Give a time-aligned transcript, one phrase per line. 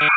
[0.00, 0.08] No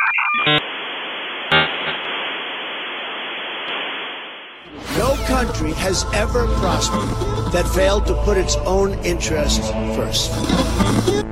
[5.26, 7.08] country has ever prospered
[7.52, 10.30] that failed to put its own interests first.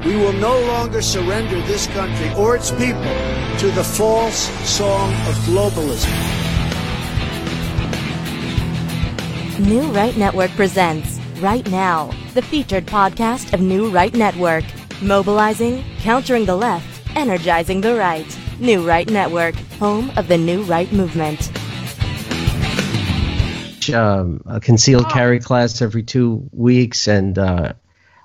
[0.04, 3.04] We will no longer surrender this country or its people
[3.58, 6.10] to the false song of globalism.
[9.60, 14.64] New Right Network presents Right Now, the featured podcast of New Right Network.
[15.02, 18.39] Mobilizing, countering the left, energizing the right.
[18.60, 21.50] New Right Network, home of the New Right movement.
[23.92, 27.72] Um, a concealed carry class every two weeks, and uh,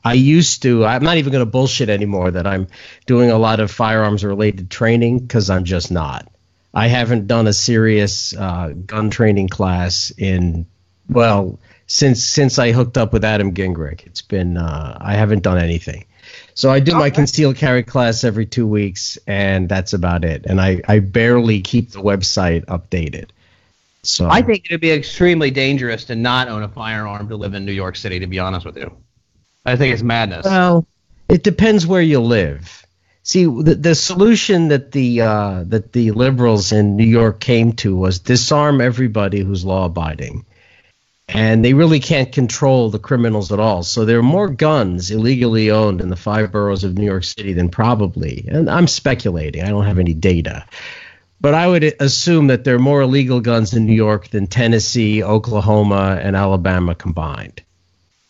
[0.04, 0.86] I used to.
[0.86, 2.68] I'm not even going to bullshit anymore that I'm
[3.06, 6.30] doing a lot of firearms related training because I'm just not.
[6.74, 10.66] I haven't done a serious uh, gun training class in
[11.10, 11.58] well
[11.88, 14.06] since since I hooked up with Adam Gingrich.
[14.06, 16.06] It's been uh, I haven't done anything.
[16.56, 20.46] So I do my concealed carry class every two weeks, and that's about it.
[20.46, 23.32] And I, I barely keep the website updated.
[24.04, 27.56] So I think it would be extremely dangerous to not own a firearm to live
[27.56, 28.20] in New York City.
[28.20, 28.96] To be honest with you,
[29.66, 30.46] I think it's madness.
[30.46, 30.88] Well,
[31.28, 32.86] it depends where you live.
[33.24, 37.96] See, the, the solution that the uh, that the liberals in New York came to
[37.98, 40.46] was disarm everybody who's law abiding,
[41.28, 43.84] and they really can't control the criminals at all.
[43.84, 47.54] So there are more guns illegally owned in the five boroughs of New York City
[47.54, 49.64] than probably, and I'm speculating.
[49.64, 50.66] I don't have any data.
[51.42, 55.24] But I would assume that there are more illegal guns in New York than Tennessee,
[55.24, 57.62] Oklahoma, and Alabama combined.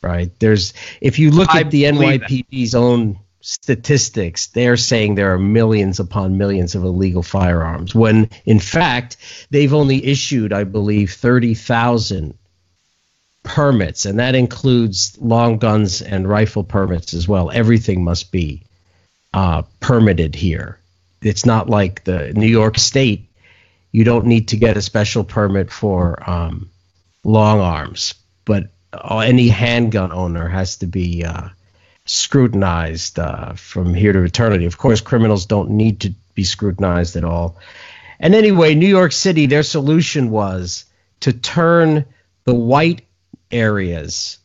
[0.02, 0.32] Right?
[0.40, 2.30] There's if you look I at the believe that.
[2.30, 8.60] NYPD's own statistics, they're saying there are millions upon millions of illegal firearms when in
[8.60, 9.18] fact
[9.52, 12.38] they've only issued, I believe, 30,000
[13.46, 17.50] permits and that includes long guns and rifle permits as well.
[17.52, 18.64] Everything must be
[19.34, 20.80] uh, permitted here
[21.26, 23.28] it's not like the New York State.
[23.92, 26.70] You don't need to get a special permit for um,
[27.24, 28.14] long arms,
[28.46, 31.50] but any handgun owner has to be uh,
[32.06, 34.66] scrutinized uh, from here to eternity.
[34.66, 37.58] Of course, criminals don't need to be scrutinized at all.
[38.20, 40.86] And anyway, New York City, their solution was
[41.22, 42.06] to turn
[42.44, 43.02] the white
[43.52, 44.38] areas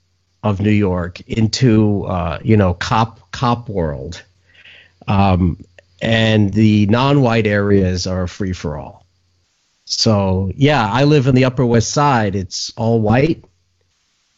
[0.43, 4.23] of New York into, uh, you know, cop cop world.
[5.07, 5.59] Um,
[6.01, 9.05] and the non-white areas are free for all.
[9.85, 12.37] So yeah, I live in the Upper West Side.
[12.37, 13.45] It's all white.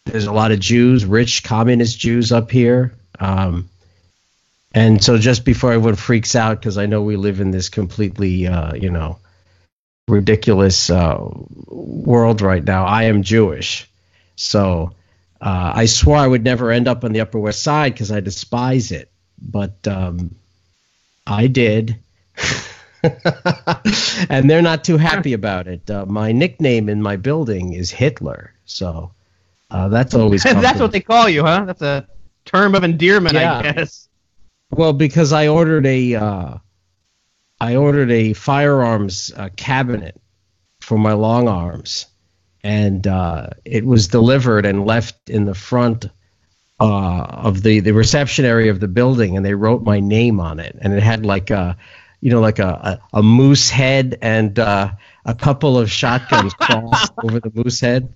[0.07, 2.95] There's a lot of Jews, rich communist Jews up here.
[3.21, 3.69] Um,
[4.75, 8.47] and so just before everyone freaks out, because I know we live in this completely,
[8.47, 9.19] uh, you know,
[10.09, 11.19] ridiculous uh,
[11.67, 13.89] world right now, I am Jewish.
[14.37, 14.93] So
[15.41, 18.21] uh, I swore I would never end up on the Upper West Side because I
[18.21, 19.11] despise it.
[19.41, 20.37] But um,
[21.27, 21.99] I did.
[24.29, 25.89] and they're not too happy about it.
[25.91, 29.13] Uh, my nickname in my building is Hitler, so
[29.71, 31.65] uh, that's always That's what they call you, huh?
[31.65, 32.07] That's a
[32.45, 33.59] term of endearment, Yeah.
[33.59, 34.09] I guess.
[34.71, 36.59] Well, because I ordered a uh,
[37.61, 40.21] I ordered a firearms uh, cabinet
[40.81, 42.07] for my long arms,
[42.63, 46.07] and uh, it was delivered and left in the front
[46.81, 50.61] uh, of the the reception area of the building, and they wrote my name on
[50.61, 51.77] it, and it had like a
[52.21, 54.91] you know like a a, a moose head and uh,
[55.25, 58.15] a couple of shotguns crossed over the moose head.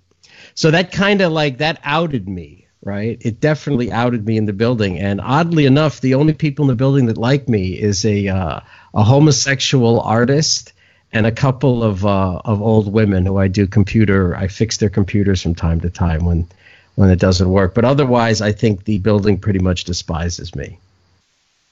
[0.54, 3.18] So that kind of like that outed me, right?
[3.20, 4.98] It definitely outed me in the building.
[4.98, 8.60] And oddly enough, the only people in the building that like me is a uh,
[8.94, 10.72] a homosexual artist
[11.12, 14.36] and a couple of uh, of old women who I do computer.
[14.36, 16.48] I fix their computers from time to time when
[16.96, 17.74] when it doesn't work.
[17.74, 20.78] But otherwise, I think the building pretty much despises me.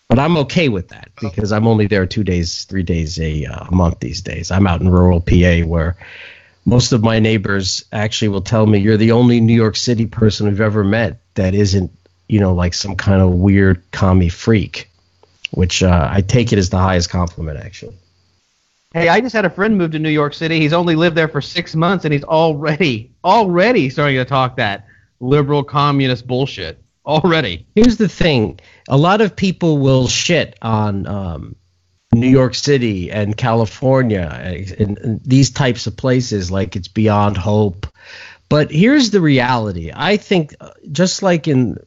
[0.08, 3.70] But I'm okay with that because I'm only there two days, three days a, uh,
[3.70, 4.50] month these days.
[4.50, 5.96] I'm out in rural PA where
[6.66, 10.46] most of my neighbors actually will tell me you're the only New York City person
[10.46, 11.90] we've ever met that isn't,
[12.28, 14.90] you know, like some kind of weird commie freak,
[15.50, 17.96] which uh, I take it as the highest compliment, actually.
[18.94, 20.60] Hey, I just had a friend move to New York City.
[20.60, 24.86] He's only lived there for six months, and he's already, already starting to talk that
[25.18, 26.80] liberal communist bullshit.
[27.04, 27.66] Already.
[27.74, 31.56] Here's the thing: a lot of people will shit on um,
[32.14, 34.30] New York City and California
[34.78, 37.88] and, and these types of places, like it's beyond hope.
[38.48, 41.78] But here's the reality: I think, uh, just like in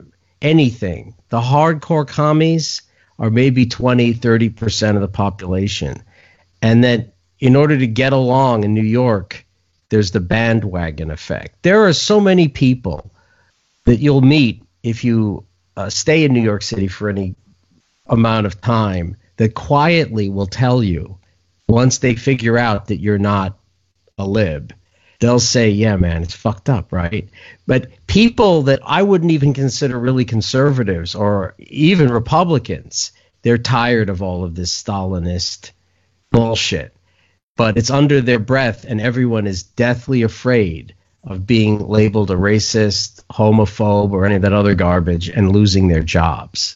[0.42, 2.82] anything, the hardcore commies
[3.18, 6.04] are maybe 20, 30 percent of the population,
[6.62, 9.46] and that in order to get along in New York,
[9.90, 11.62] there's the bandwagon effect.
[11.64, 13.12] There are so many people
[13.86, 15.46] that you'll meet if you
[15.76, 17.36] uh, stay in New York City for any
[18.08, 21.18] amount of time that quietly will tell you
[21.68, 23.58] once they figure out that you're not
[24.18, 24.74] a lib,
[25.20, 27.30] they'll say, yeah, man, it's fucked up, right?
[27.66, 33.12] But people that I wouldn't even consider really conservatives or even Republicans,
[33.42, 35.72] they're tired of all of this Stalinist
[36.32, 36.94] bullshit.
[37.56, 40.94] But it's under their breath, and everyone is deathly afraid
[41.24, 46.04] of being labeled a racist, homophobe, or any of that other garbage and losing their
[46.04, 46.76] jobs.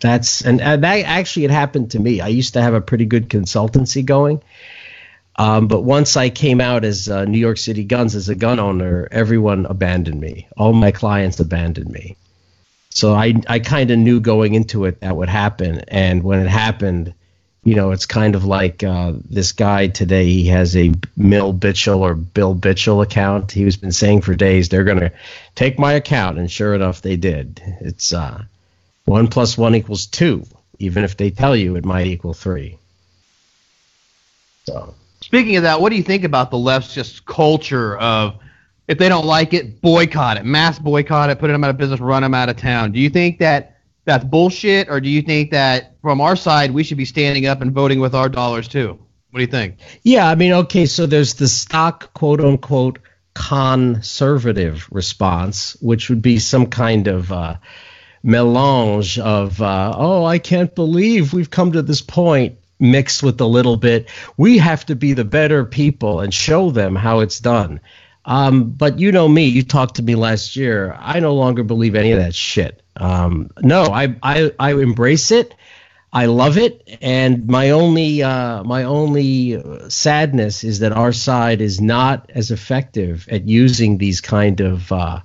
[0.00, 2.20] That's and, and that actually it happened to me.
[2.20, 4.42] I used to have a pretty good consultancy going,
[5.36, 8.60] um, but once I came out as uh, New York City Guns as a gun
[8.60, 10.48] owner, everyone abandoned me.
[10.56, 12.16] All my clients abandoned me.
[12.90, 16.48] So I I kind of knew going into it that would happen, and when it
[16.48, 17.14] happened,
[17.68, 20.24] you know, it's kind of like uh, this guy today.
[20.24, 23.52] He has a Mill Bitchell or Bill Bitchell account.
[23.52, 25.12] He's been saying for days they're going to
[25.54, 27.60] take my account, and sure enough, they did.
[27.80, 28.42] It's uh,
[29.04, 30.46] one plus one equals two,
[30.78, 32.78] even if they tell you it might equal three.
[34.64, 38.36] So Speaking of that, what do you think about the left's just culture of
[38.86, 42.00] if they don't like it, boycott it, mass boycott it, put them out of business,
[42.00, 42.92] run them out of town?
[42.92, 43.77] Do you think that
[44.08, 47.60] that's bullshit, or do you think that from our side we should be standing up
[47.60, 48.98] and voting with our dollars too?
[49.30, 49.76] What do you think?
[50.02, 52.98] Yeah, I mean, okay, so there's the stock quote unquote
[53.34, 57.56] conservative response, which would be some kind of uh,
[58.22, 63.46] melange of, uh, oh, I can't believe we've come to this point mixed with a
[63.46, 64.08] little bit.
[64.36, 67.80] We have to be the better people and show them how it's done.
[68.28, 70.94] Um, but you know me, you talked to me last year.
[71.00, 72.82] I no longer believe any of that shit.
[72.94, 75.54] Um, no, I, I, I embrace it.
[76.12, 81.82] I love it, and my only uh, my only sadness is that our side is
[81.82, 85.20] not as effective at using these kind of uh,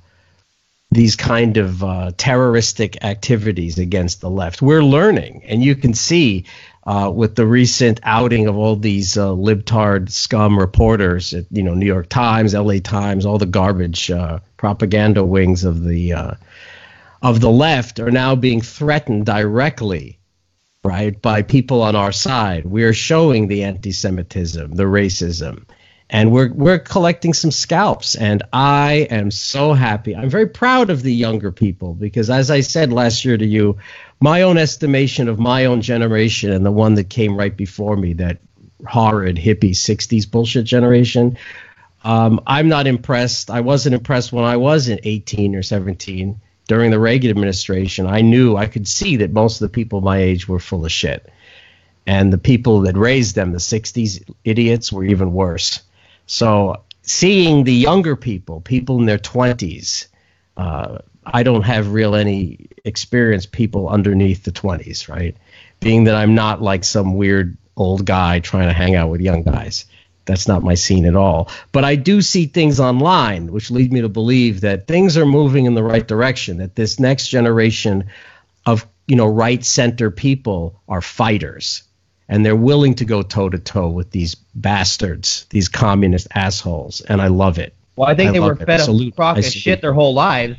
[0.91, 4.61] these kind of uh, terroristic activities against the left.
[4.61, 6.45] We're learning, and you can see
[6.85, 11.73] uh, with the recent outing of all these uh, libtard scum reporters at you know
[11.73, 12.79] New York Times, L.A.
[12.79, 16.33] Times, all the garbage uh, propaganda wings of the uh,
[17.21, 20.19] of the left are now being threatened directly,
[20.83, 22.65] right, by people on our side.
[22.65, 25.63] We are showing the anti-Semitism, the racism,
[26.09, 28.15] and we're we're collecting some scalps.
[28.15, 30.15] And I am so happy.
[30.15, 33.77] I'm very proud of the younger people because, as I said last year to you,
[34.19, 38.13] my own estimation of my own generation and the one that came right before me,
[38.13, 38.39] that
[38.87, 41.37] horrid hippie 60s bullshit generation.
[42.03, 43.49] Um, I'm not impressed.
[43.49, 48.07] I wasn't impressed when I was in 18 or 17 during the Reagan administration.
[48.07, 50.91] I knew, I could see that most of the people my age were full of
[50.91, 51.31] shit.
[52.05, 55.81] And the people that raised them, the 60s idiots, were even worse.
[56.25, 60.07] So seeing the younger people, people in their 20s,
[60.57, 65.35] uh, I don't have real any experienced people underneath the 20s, right?
[65.79, 69.43] Being that I'm not like some weird old guy trying to hang out with young
[69.43, 69.85] guys.
[70.25, 71.49] That's not my scene at all.
[71.71, 75.65] But I do see things online which lead me to believe that things are moving
[75.65, 78.05] in the right direction, that this next generation
[78.65, 81.83] of, you know, right center people are fighters
[82.27, 87.21] and they're willing to go toe to toe with these bastards, these communist assholes, and
[87.21, 87.73] I love it.
[87.95, 90.57] Well, I think I they were fed a crock of shit their whole lives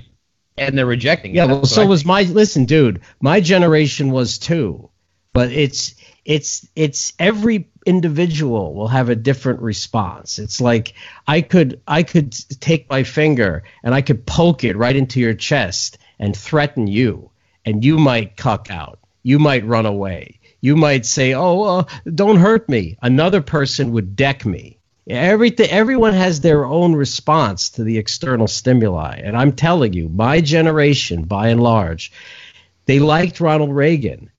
[0.56, 1.48] and they're rejecting yeah, it.
[1.48, 3.00] Yeah, well, so was my listen, dude.
[3.20, 4.90] My generation was too,
[5.32, 5.94] but it's
[6.24, 10.38] it's it's every individual will have a different response.
[10.38, 10.94] It's like
[11.26, 15.34] I could I could take my finger and I could poke it right into your
[15.34, 17.30] chest and threaten you,
[17.64, 19.00] and you might cuck out.
[19.22, 20.38] You might run away.
[20.64, 26.14] You might say, "Oh, uh, don't hurt me." Another person would deck me Everything, everyone
[26.14, 31.48] has their own response to the external stimuli, and I'm telling you, my generation, by
[31.48, 32.10] and large,
[32.86, 34.30] they liked Ronald Reagan,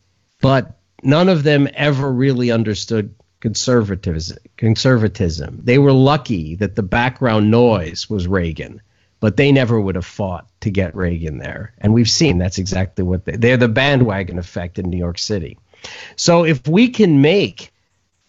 [0.41, 4.39] but none of them ever really understood conservatism.
[4.58, 5.60] Conservatism.
[5.63, 8.82] They were lucky that the background noise was Reagan,
[9.20, 11.74] but they never would have fought to get Reagan there.
[11.77, 15.60] And we've seen that's exactly what they, they're the bandwagon effect in New York City.
[16.15, 17.72] So if we can make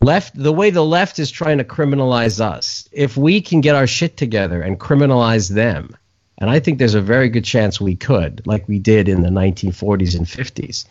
[0.00, 3.86] left the way the left is trying to criminalize us if we can get our
[3.86, 5.96] shit together and criminalize them
[6.36, 9.30] and i think there's a very good chance we could like we did in the
[9.30, 10.84] 1940s and 50s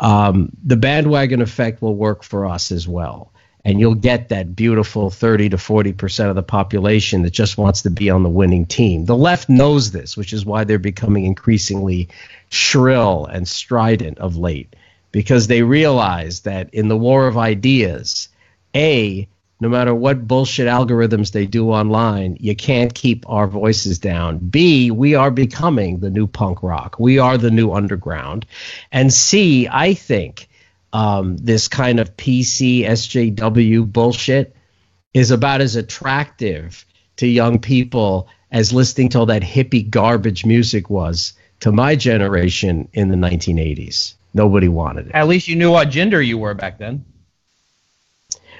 [0.00, 3.30] um, the bandwagon effect will work for us as well.
[3.62, 7.82] And you'll get that beautiful 30 to 40 percent of the population that just wants
[7.82, 9.04] to be on the winning team.
[9.04, 12.08] The left knows this which is why they're becoming increasingly
[12.48, 14.74] shrill and strident of late
[15.12, 18.28] because they realize that in the war of ideas,
[18.74, 19.28] A,
[19.60, 24.38] no matter what bullshit algorithms they do online, you can't keep our voices down.
[24.38, 26.98] B, we are becoming the new punk rock.
[26.98, 28.46] We are the new underground.
[28.90, 30.48] And C, I think
[30.92, 34.56] um, this kind of PC SJW bullshit
[35.12, 36.86] is about as attractive
[37.16, 42.88] to young people as listening to all that hippie garbage music was to my generation
[42.92, 44.14] in the 1980s.
[44.32, 45.14] Nobody wanted it.
[45.14, 47.04] At least you knew what gender you were back then.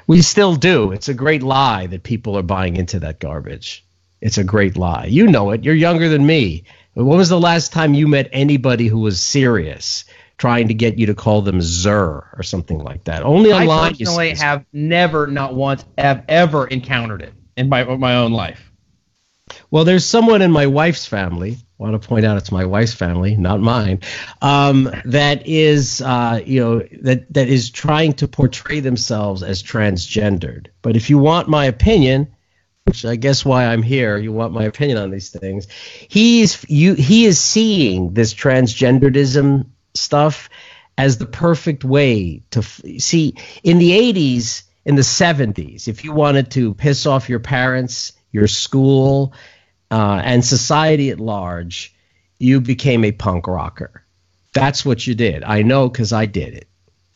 [0.06, 0.92] We still do.
[0.92, 3.84] It's a great lie that people are buying into that garbage.
[4.20, 5.06] It's a great lie.
[5.06, 5.64] You know it.
[5.64, 6.64] You're younger than me.
[6.94, 10.04] When was the last time you met anybody who was serious
[10.36, 13.22] trying to get you to call them Zer or something like that?
[13.22, 13.90] Only I online.
[13.92, 18.72] personally have never, not once, have ever encountered it in my my own life.
[19.70, 21.58] Well, there's someone in my wife's family.
[21.80, 24.00] Want to point out it's my wife's family, not mine.
[24.42, 30.66] Um, that is, uh, you know, that that is trying to portray themselves as transgendered.
[30.82, 32.28] But if you want my opinion,
[32.84, 35.68] which I guess why I'm here, you want my opinion on these things.
[35.70, 36.92] He's you.
[36.92, 40.50] He is seeing this transgenderism stuff
[40.98, 43.36] as the perfect way to f- see.
[43.62, 48.48] In the 80s, in the 70s, if you wanted to piss off your parents, your
[48.48, 49.32] school,
[49.90, 51.94] uh, and society at large,
[52.38, 54.04] you became a punk rocker.
[54.52, 55.44] That's what you did.
[55.44, 56.68] I know because I did it.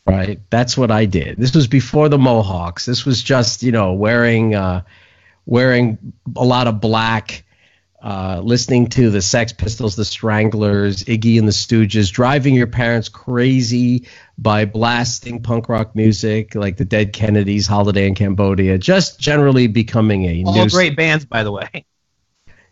[0.07, 0.39] Right.
[0.51, 1.39] That's what I did.
[1.39, 2.85] This was before the Mohawks.
[2.85, 4.83] This was just you know wearing uh,
[5.47, 7.43] wearing a lot of black.
[8.03, 13.09] Uh, listening to the Sex Pistols, the Stranglers, Iggy and the Stooges, driving your parents
[13.09, 19.69] crazy by blasting punk rock music like the Dead Kennedys, Holiday in Cambodia, just generally
[19.69, 21.87] becoming a All great bands, by the way.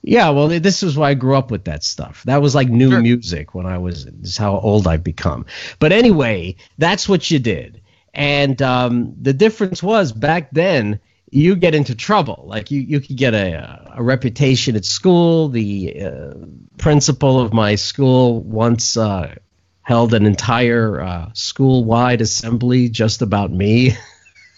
[0.03, 2.23] Yeah, well, this is why I grew up with that stuff.
[2.25, 3.01] That was like new Sure.
[3.01, 4.05] music when I was.
[4.05, 5.47] This is how old I've become.
[5.79, 7.81] But anyway, that's what you did,
[8.13, 11.01] and um, the difference was back then
[11.35, 12.45] you get into trouble.
[12.47, 15.49] Like you, you could get a, a reputation at school.
[15.49, 16.35] The uh,
[16.77, 19.35] principal of my school once uh,
[19.81, 23.97] held an entire uh, school-wide assembly just about me.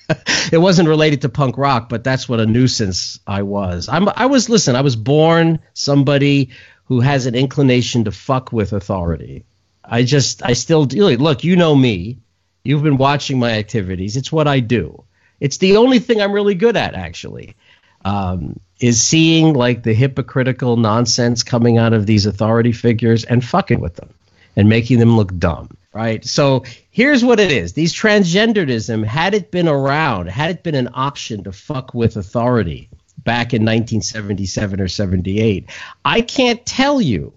[0.52, 3.88] it wasn't related to punk rock, but that's what a nuisance I was.
[3.88, 6.50] I'm I was listen, I was born somebody
[6.84, 9.44] who has an inclination to fuck with authority.
[9.84, 12.18] I just I still do look, you know me.
[12.62, 14.16] You've been watching my activities.
[14.16, 15.04] It's what I do.
[15.40, 17.56] It's the only thing I'm really good at actually.
[18.04, 23.80] Um, is seeing like the hypocritical nonsense coming out of these authority figures and fucking
[23.80, 24.12] with them
[24.56, 26.24] and making them look dumb, right?
[26.24, 27.72] So here's what it is.
[27.72, 32.90] These transgenderism, had it been around, had it been an option to fuck with authority
[33.18, 35.70] back in 1977 or 78,
[36.04, 37.32] I can't tell you,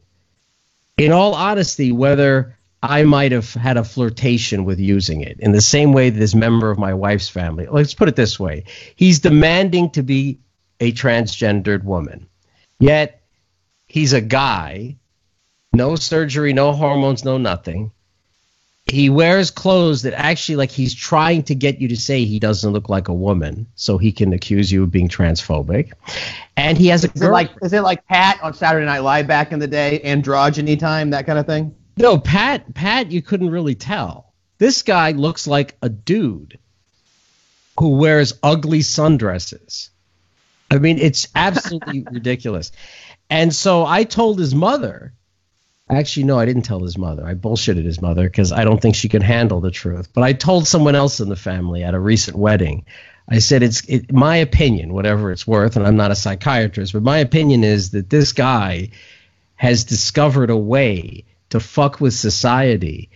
[0.98, 5.62] in all honesty, whether I might have had a flirtation with using it in the
[5.62, 7.68] same way that this member of my wife's family.
[7.70, 8.66] Let's put it this way.
[8.96, 10.40] He's demanding to be
[10.80, 12.28] a transgendered woman.
[12.80, 13.22] Yet
[13.88, 14.98] he's a guy
[15.74, 17.92] no surgery, no hormones, no nothing.
[18.90, 22.72] He wears clothes that actually, like, he's trying to get you to say he doesn't
[22.72, 25.92] look like a woman, so he can accuse you of being transphobic.
[26.56, 29.28] And he has a Is it like is it like Pat on Saturday Night Live
[29.28, 31.76] back in the day, androgyny time, that kind of thing?
[31.98, 32.74] no Pat.
[32.74, 34.34] Pat, you couldn't really tell.
[34.58, 36.58] This guy looks like a dude
[37.80, 39.90] who wears ugly sundresses.
[40.72, 42.72] I mean, it's absolutely ridiculous.
[43.30, 45.14] And so I told his mother.
[45.90, 47.26] Actually, no, I didn't tell his mother.
[47.26, 50.10] I bullshitted his mother because I don't think she could handle the truth.
[50.14, 52.86] But I told someone else in the family at a recent wedding.
[53.30, 57.04] I said it's it, my opinion, whatever it's worth, and I'm not a psychiatrist, but
[57.04, 58.90] my opinion is that this guy
[59.56, 63.10] has discovered a way to fuck with society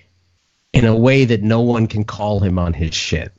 [0.73, 3.33] in a way that no one can call him on his shit.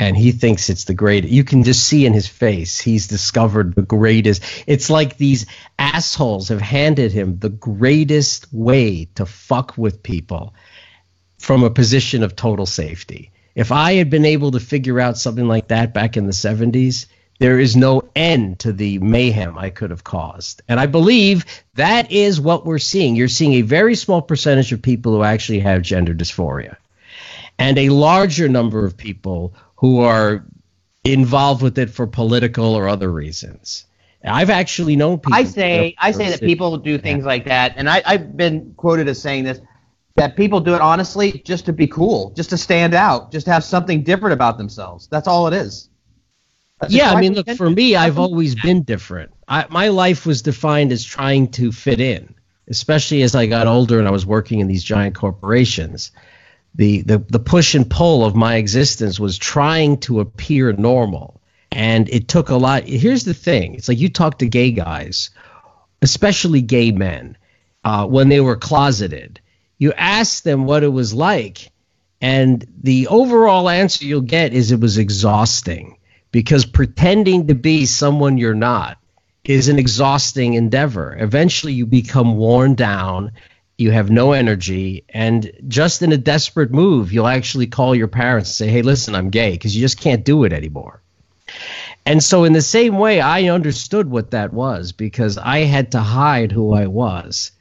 [0.00, 1.30] And he thinks it's the greatest.
[1.30, 4.42] You can just see in his face, he's discovered the greatest.
[4.66, 5.44] It's like these
[5.78, 10.54] assholes have handed him the greatest way to fuck with people
[11.36, 13.30] from a position of total safety.
[13.54, 17.04] If I had been able to figure out something like that back in the 70s,
[17.38, 20.62] there is no end to the mayhem I could have caused.
[20.66, 23.16] And I believe that is what we're seeing.
[23.16, 26.76] You're seeing a very small percentage of people who actually have gender dysphoria,
[27.58, 30.44] and a larger number of people who are
[31.04, 33.86] involved with it for political or other reasons.
[34.22, 35.34] I've actually known people.
[35.34, 39.08] I say I say that people do things like that, and I, I've been quoted
[39.08, 39.60] as saying this
[40.16, 43.52] that people do it honestly just to be cool, just to stand out, just to
[43.52, 45.08] have something different about themselves.
[45.10, 45.88] That's all it is.
[46.80, 49.32] That's yeah, I mean, look, for me, I've always been different.
[49.48, 52.34] I, my life was defined as trying to fit in,
[52.68, 56.12] especially as I got older and I was working in these giant corporations.
[56.74, 61.40] The, the, the push and pull of my existence was trying to appear normal.
[61.72, 62.84] And it took a lot.
[62.84, 65.30] Here's the thing it's like you talk to gay guys,
[66.02, 67.36] especially gay men,
[67.84, 69.40] uh, when they were closeted.
[69.78, 71.70] You ask them what it was like,
[72.20, 75.96] And the overall answer you'll get is it was exhausting
[76.32, 78.98] because pretending to be someone you're not
[79.44, 81.16] is an exhausting endeavor.
[81.18, 83.32] Eventually, you become worn down,
[83.80, 88.50] you have no energy, and just in a desperate move, you'll actually call your parents
[88.50, 91.00] and say, Hey, listen, I'm gay, because you just can't do it anymore.
[92.06, 96.00] And so, in the same way, I understood what that was because I had to
[96.00, 97.52] hide who I was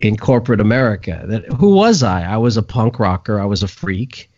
[0.00, 1.24] in corporate America.
[1.26, 2.22] That who was I?
[2.22, 3.40] I was a punk rocker.
[3.40, 4.30] I was a freak.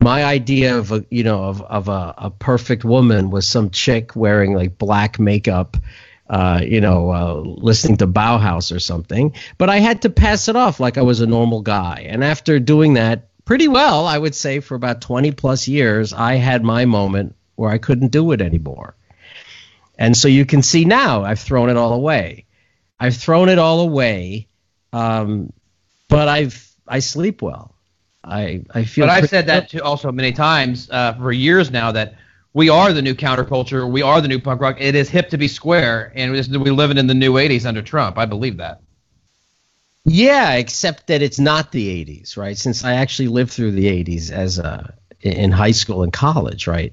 [0.00, 4.14] My idea of a you know of of a, a perfect woman was some chick
[4.16, 5.76] wearing like black makeup,
[6.30, 9.34] uh, you know, uh, listening to Bauhaus or something.
[9.58, 12.06] But I had to pass it off like I was a normal guy.
[12.08, 16.36] And after doing that pretty well, I would say for about twenty plus years, I
[16.36, 18.94] had my moment where I couldn't do it anymore.
[19.98, 22.46] And so you can see now I've thrown it all away.
[22.98, 24.46] I've thrown it all away
[24.92, 25.52] um,
[26.08, 27.74] but I've I sleep well.
[28.24, 29.06] I I feel.
[29.06, 32.14] But I've said that too also many times uh, for years now that
[32.52, 33.88] we are the new counterculture.
[33.90, 34.76] We are the new punk rock.
[34.80, 37.82] It is hip to be square, and we live it in the new '80s under
[37.82, 38.18] Trump.
[38.18, 38.80] I believe that.
[40.04, 42.56] Yeah, except that it's not the '80s, right?
[42.56, 46.92] Since I actually lived through the '80s as a in high school and college, right?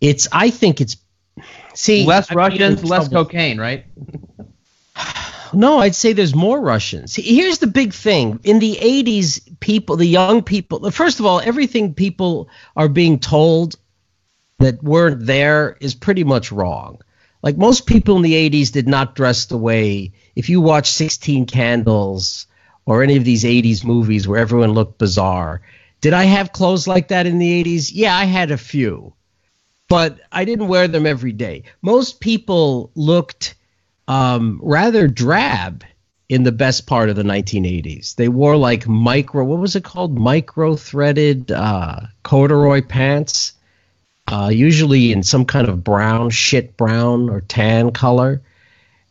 [0.00, 0.96] It's I think it's
[1.74, 3.84] see less Russians, less cocaine, right?
[5.54, 7.16] No, I'd say there's more Russians.
[7.16, 8.38] Here's the big thing.
[8.44, 13.76] In the 80s, people, the young people, first of all, everything people are being told
[14.58, 17.00] that weren't there is pretty much wrong.
[17.42, 21.46] Like most people in the 80s did not dress the way, if you watch 16
[21.46, 22.46] Candles
[22.84, 25.62] or any of these 80s movies where everyone looked bizarre,
[26.00, 27.90] did I have clothes like that in the 80s?
[27.92, 29.14] Yeah, I had a few,
[29.88, 31.64] but I didn't wear them every day.
[31.82, 33.54] Most people looked
[34.08, 35.84] um, rather drab
[36.28, 38.16] in the best part of the 1980s.
[38.16, 40.18] They wore like micro, what was it called?
[40.18, 43.54] Micro threaded uh, corduroy pants,
[44.32, 48.42] uh, usually in some kind of brown, shit brown or tan color,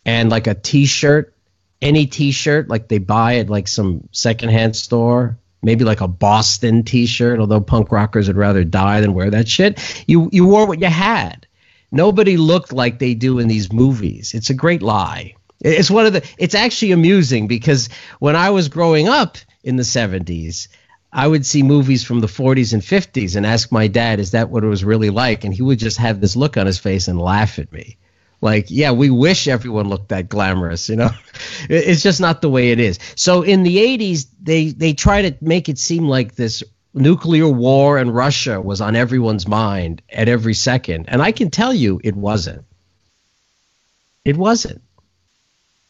[0.06, 1.34] and like a t shirt,
[1.82, 5.38] any t shirt like they buy at like some secondhand store.
[5.64, 10.04] Maybe like a Boston T-shirt, although punk rockers would rather die than wear that shit.
[10.08, 11.48] You you wore what you had
[11.92, 14.34] Nobody looked like they do in these movies.
[14.34, 15.36] It's a great lie.
[15.62, 16.28] It's one of the.
[16.38, 20.68] It's actually amusing because when I was growing up in the '70s,
[21.12, 24.50] I would see movies from the 40s and 50s and ask my dad, "Is that
[24.50, 27.08] what it was really like?" And he would just have this look on his face
[27.08, 27.98] and laugh at me,
[28.42, 31.12] like, "Yeah, we wish everyone looked that glamorous." You know,
[31.70, 33.00] it's just not the way it is.
[33.16, 37.98] So in the 80s, they they try to make it seem like this nuclear war
[37.98, 41.06] and Russia was on everyone's mind at every second.
[41.08, 42.66] And I can tell you it wasn't.
[44.26, 44.82] It wasn't.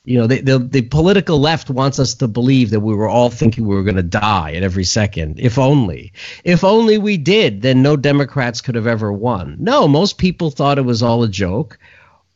[0.08, 3.30] You know, the, the, the political left wants us to believe that we were all
[3.30, 5.38] thinking we were going to die at every second.
[5.38, 6.14] If only.
[6.46, 9.58] If only we did, then no Democrats could have ever won.
[9.60, 11.78] No, most people thought it was all a joke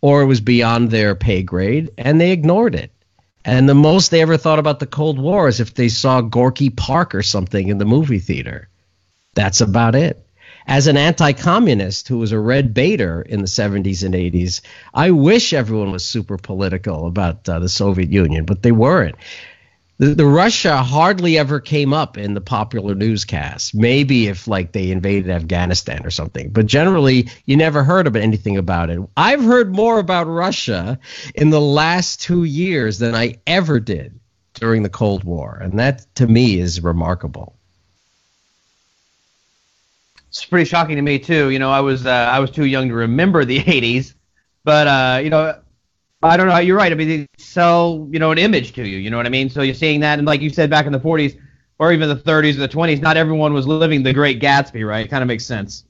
[0.02, 2.92] or it was beyond their pay grade, and they ignored it.
[3.46, 6.72] And the most they ever thought about the Cold War is if they saw Gorky
[6.72, 8.68] Park or something in the movie theater.
[9.34, 10.26] That's about it.
[10.72, 14.62] As an anti communist who was a red baiter in the 70s and 80s,
[14.94, 19.16] I wish everyone was super political about uh, the Soviet Union, but they weren't
[19.98, 23.74] the, the Russia hardly ever came up in the popular newscasts.
[23.74, 28.56] Maybe if like they invaded Afghanistan or something, but generally you never heard about anything
[28.56, 29.02] about it.
[29.18, 30.98] I've heard more about Russia
[31.36, 34.18] in the last two years than I ever did
[34.54, 37.58] during the Cold War, and that to me is remarkable.
[40.32, 41.50] It's pretty shocking to me too.
[41.50, 44.14] You know, I was uh, I was too young to remember the '80s,
[44.64, 45.60] but uh, you know,
[46.24, 46.58] I don't know.
[46.58, 46.90] You're right.
[46.90, 48.98] I mean, they sell, you know, an image to you.
[48.98, 49.50] You know what I mean?
[49.50, 51.38] So you're seeing that, and like you said, back in the 40s
[51.80, 55.06] or even the 30s or the 20s, not everyone was living the Great Gatsby, right?
[55.06, 55.84] It kind of makes sense.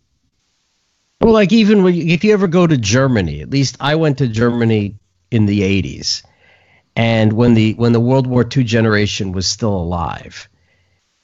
[1.21, 4.27] Well, like even when if you ever go to Germany, at least I went to
[4.27, 4.95] Germany
[5.29, 6.23] in the 80s,
[6.95, 10.49] and when the when the World War II generation was still alive,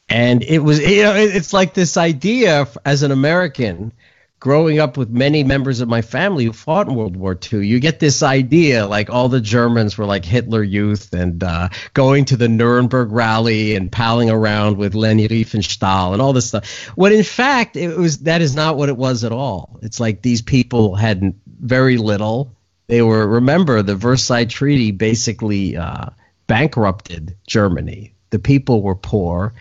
[0.10, 3.92] and it was you know it's like this idea as an American
[4.40, 7.80] growing up with many members of my family who fought in World War II, you
[7.80, 12.38] get this idea like all the Germans were like Hitler Youth and uh, going to
[12.38, 16.88] the Nuremberg rally and palling around with Leni Riefenstahl and all this stuff.
[16.96, 19.80] When in fact, it was that is not what it was at all.
[19.82, 22.56] It's like these people had very little.
[22.88, 26.10] They were remember the Versailles Treaty basically uh,
[26.46, 28.14] bankrupted Germany.
[28.30, 29.54] The people were poor.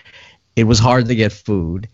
[0.57, 1.89] It was hard to get food.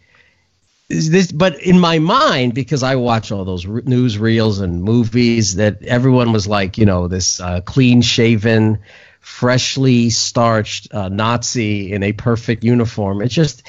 [0.88, 5.83] This but in my mind because i watch all those news reels and movies that
[5.83, 8.81] everyone was like you know this uh, clean shaven
[9.20, 13.22] freshly starched uh, nazi in a perfect uniform.
[13.22, 13.62] It's just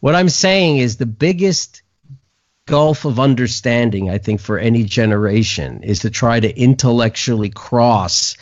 [0.00, 1.82] What I'm saying is the biggest
[2.66, 8.36] gulf of understanding, I think, for any generation is to try to intellectually cross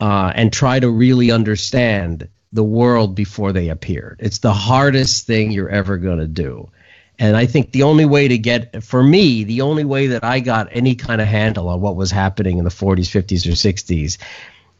[0.00, 4.20] uh, and try to really understand the world before they appeared.
[4.20, 6.70] It's the hardest thing you're ever going to do.
[7.18, 10.40] And I think the only way to get, for me, the only way that I
[10.40, 14.18] got any kind of handle on what was happening in the 40s, 50s, or 60s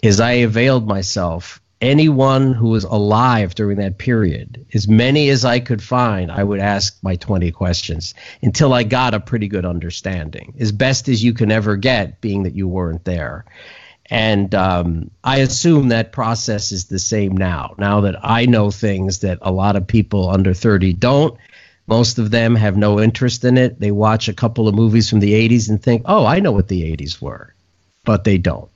[0.03, 5.61] is I availed myself anyone who was alive during that period, as many as I
[5.61, 10.55] could find, I would ask my 20 questions until I got a pretty good understanding,
[10.59, 13.45] as best as you can ever get, being that you weren't there.
[14.09, 17.75] And um, I assume that process is the same now.
[17.79, 21.37] Now that I know things that a lot of people under 30 don't,
[21.87, 23.79] most of them have no interest in it.
[23.81, 26.69] They watch a couple of movies from the 80s and think, oh, I know what
[26.69, 27.53] the 80s were.
[28.05, 28.71] But they don't.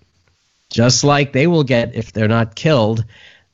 [0.71, 3.05] Just like they will get, if they're not killed,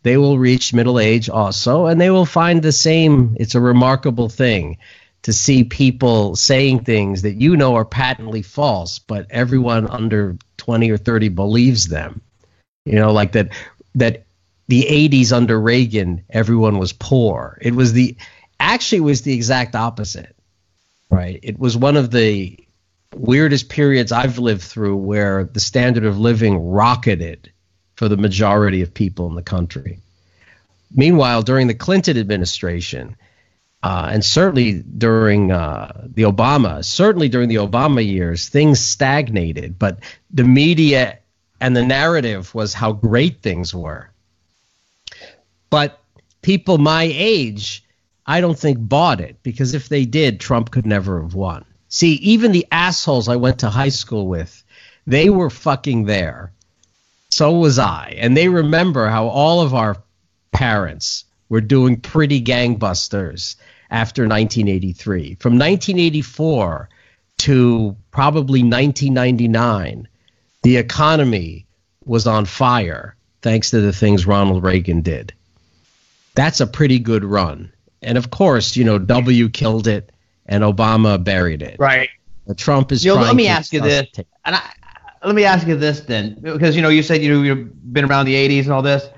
[0.03, 3.37] they will reach middle age also, and they will find the same.
[3.41, 4.79] It's a remarkable thing
[5.27, 10.89] to see people saying things that you know are patently false, but everyone under 20
[10.89, 12.21] or 30 believes them.
[12.85, 13.49] You know, like that
[13.97, 14.23] that
[14.69, 17.59] the 80s under Reagan, everyone was poor.
[17.61, 18.17] It was the
[18.61, 20.37] actually was the exact opposite.
[21.11, 21.41] Right?
[21.43, 22.57] It was one of the
[23.12, 27.51] weirdest periods I've lived through where the standard of living rocketed
[27.97, 29.99] for the majority of people in the country.
[30.95, 33.17] Meanwhile, during the Clinton administration,
[33.83, 39.79] uh, and certainly during uh, the Obama, certainly during the Obama years, things stagnated.
[39.79, 41.19] But the media
[41.61, 44.11] and the narrative was how great things were.
[45.71, 46.01] But
[46.43, 47.85] people my age,
[48.27, 51.65] I don't think bought it because if they did, Trump could never have won.
[51.89, 54.65] See, even the assholes I went to high school with,
[55.07, 56.53] they were fucking there.
[57.31, 58.17] So was I.
[58.19, 59.97] And they remember how all of our
[60.53, 63.57] parents were doing pretty gangbusters
[63.90, 65.37] after 1983.
[65.37, 66.88] From 1984
[67.38, 70.09] to probably 1999,
[70.62, 71.66] the economy
[72.05, 75.33] was on fire thanks to the things Ronald Reagan did.
[76.35, 77.72] That's a pretty good run.
[78.03, 80.11] And of course, you know, W killed it
[80.46, 81.77] and Obama buried it.
[81.79, 82.11] Right.
[82.46, 83.29] But Trump is you know, trying.
[83.29, 84.07] Let me ask you this,
[84.44, 84.72] and I,
[85.25, 88.05] let me ask you this then, because you know you said you know you've been
[88.05, 89.09] around the '80s and all this.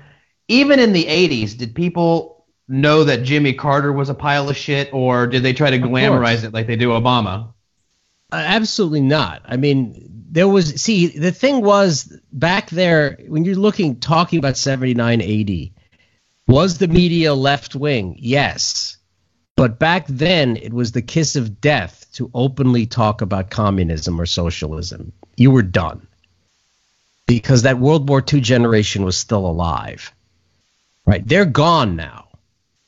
[0.47, 2.38] Even in the '80s, did people
[2.69, 6.43] know that Jimmy Carter was a pile of shit, or did they try to glamorize
[6.43, 7.53] it like they do Obama?
[8.31, 9.41] Uh, absolutely not.
[9.45, 14.55] I mean, there was see the thing was back there when you're looking talking about
[14.55, 15.73] 79 80
[16.47, 18.99] was the media left wing yes
[19.59, 24.25] but back then, it was the kiss of death to openly talk about communism or
[24.25, 25.11] socialism.
[25.35, 26.07] You were done
[27.27, 30.13] because that World War II generation was still alive.
[31.05, 31.27] Right?
[31.27, 32.28] They're gone now.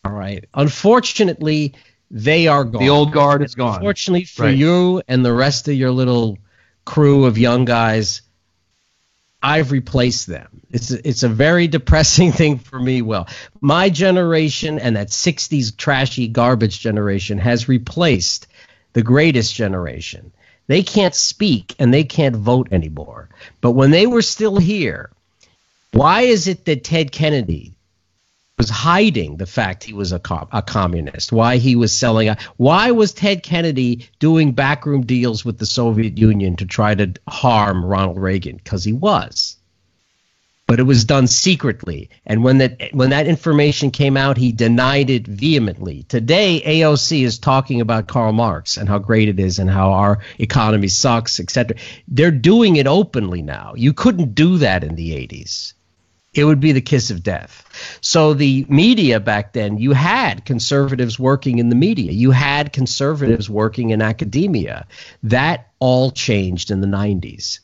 [0.03, 0.45] All right.
[0.53, 1.73] Unfortunately,
[2.09, 2.81] they are gone.
[2.81, 3.75] The old guard is gone.
[3.75, 4.57] Unfortunately for right.
[4.57, 6.37] you and the rest of your little
[6.85, 8.21] crew of young guys,
[9.43, 10.61] I've replaced them.
[10.71, 13.01] It's a, it's a very depressing thing for me.
[13.01, 13.27] Well,
[13.59, 18.47] my generation and that 60s trashy garbage generation has replaced
[18.93, 20.31] the greatest generation.
[20.67, 23.29] They can't speak and they can't vote anymore.
[23.61, 25.11] But when they were still here,
[25.91, 27.73] why is it that Ted Kennedy
[28.61, 30.21] was hiding the fact he was a,
[30.51, 32.29] a communist, why he was selling.
[32.57, 37.83] Why was Ted Kennedy doing backroom deals with the Soviet Union to try to harm
[37.83, 38.57] Ronald Reagan?
[38.57, 39.57] Because he was.
[40.67, 45.09] But it was done secretly, and when that when that information came out, he denied
[45.09, 46.03] it vehemently.
[46.03, 50.19] Today, AOC is talking about Karl Marx and how great it is, and how our
[50.37, 51.77] economy sucks, etc.
[52.07, 53.73] They're doing it openly now.
[53.75, 55.73] You couldn't do that in the '80s
[56.33, 57.97] it would be the kiss of death.
[57.99, 63.49] So the media back then, you had conservatives working in the media, you had conservatives
[63.49, 64.87] working in academia.
[65.23, 67.59] That all changed in the 90s.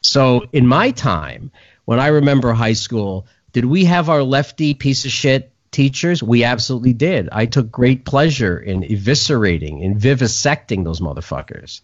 [0.00, 1.52] So in my time,
[1.84, 6.24] when I remember high school, did we have our lefty piece of shit teachers?
[6.24, 7.28] We absolutely did.
[7.30, 11.82] I took great pleasure in eviscerating in vivisecting those motherfuckers.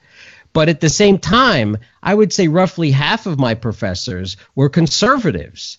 [0.52, 5.78] But at the same time, I would say roughly half of my professors were conservatives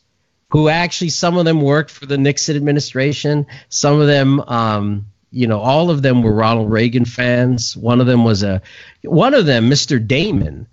[0.49, 3.45] who actually some of them worked for the Nixon administration.
[3.69, 7.77] Some of them, um, you know, all of them were Ronald Reagan fans.
[7.77, 8.61] One of them was a,
[9.03, 10.05] one of them, Mr.
[10.05, 10.67] Damon.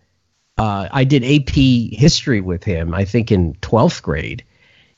[0.59, 1.55] Uh, I did AP
[1.93, 2.95] history with him.
[2.95, 4.45] I think in twelfth grade.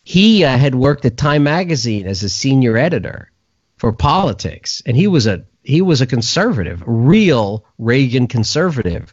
[0.04, 3.30] He uh, had worked at Time Magazine as a senior editor
[3.76, 9.12] for politics, and he was a he was a conservative, real Reagan conservative.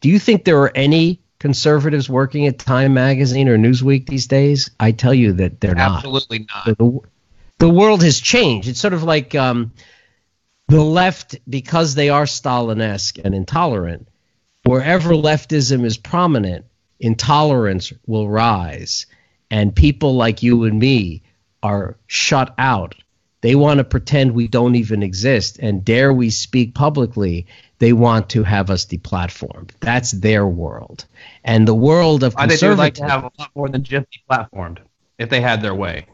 [0.00, 4.70] Do you think there were any conservatives working at Time Magazine or Newsweek these days?
[4.78, 6.68] I tell you that they're Absolutely not.
[6.68, 7.10] Absolutely not.
[7.58, 8.68] The, the, world has changed.
[8.68, 9.72] It's sort of like um,
[10.68, 14.06] the left, because they are Stalinesque and intolerant,
[14.64, 16.66] wherever leftism is prominent,
[17.00, 19.06] intolerance will rise.
[19.50, 21.22] And people like you and me
[21.62, 22.94] are shut out.
[23.40, 25.58] They want to pretend we don't even exist.
[25.60, 27.46] And dare we speak publicly,
[27.78, 29.70] they want to have us deplatformed.
[29.80, 31.06] That's their world.
[31.44, 33.82] And the world of I think they would like to have a lot more than
[33.82, 34.78] just deplatformed
[35.18, 36.06] if they had their way.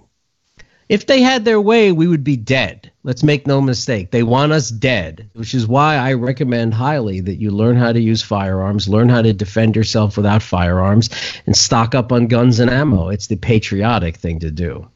[0.88, 2.92] If they had their way, we would be dead.
[3.02, 4.12] Let's make no mistake.
[4.12, 8.00] They want us dead, which is why I recommend highly that you learn how to
[8.00, 11.10] use firearms, learn how to defend yourself without firearms,
[11.44, 13.08] and stock up on guns and ammo.
[13.08, 14.88] It's the patriotic thing to do.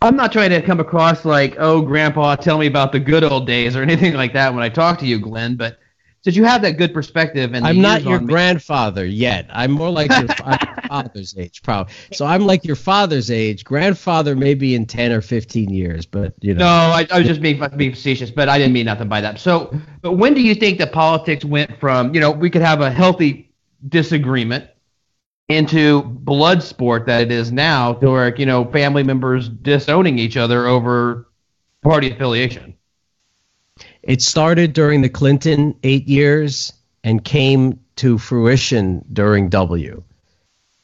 [0.00, 3.46] I'm not trying to come across like, oh, Grandpa, tell me about the good old
[3.48, 5.56] days or anything like that when I talk to you, Glenn.
[5.56, 5.78] But
[6.22, 9.46] since you have that good perspective and I'm not your on me- grandfather yet.
[9.50, 11.92] I'm more like your your father's age, probably.
[12.12, 13.64] So I'm like your father's age.
[13.64, 16.60] Grandfather maybe in 10 or 15 years, but you know.
[16.60, 19.40] No, I, I was just being, being facetious, but I didn't mean nothing by that.
[19.40, 22.82] So, but when do you think that politics went from, you know, we could have
[22.82, 23.52] a healthy
[23.88, 24.68] disagreement
[25.48, 30.36] into blood sport that it is now, to where, you know, family members disowning each
[30.36, 31.28] other over
[31.82, 32.74] party affiliation?
[34.02, 40.02] It started during the Clinton eight years and came to fruition during W.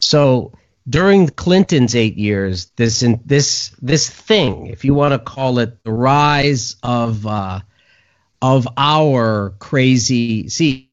[0.01, 0.53] So
[0.89, 5.83] during Clinton's eight years, this in, this this thing, if you want to call it
[5.85, 7.61] the rise of uh,
[8.43, 10.49] of our crazy.
[10.49, 10.91] See,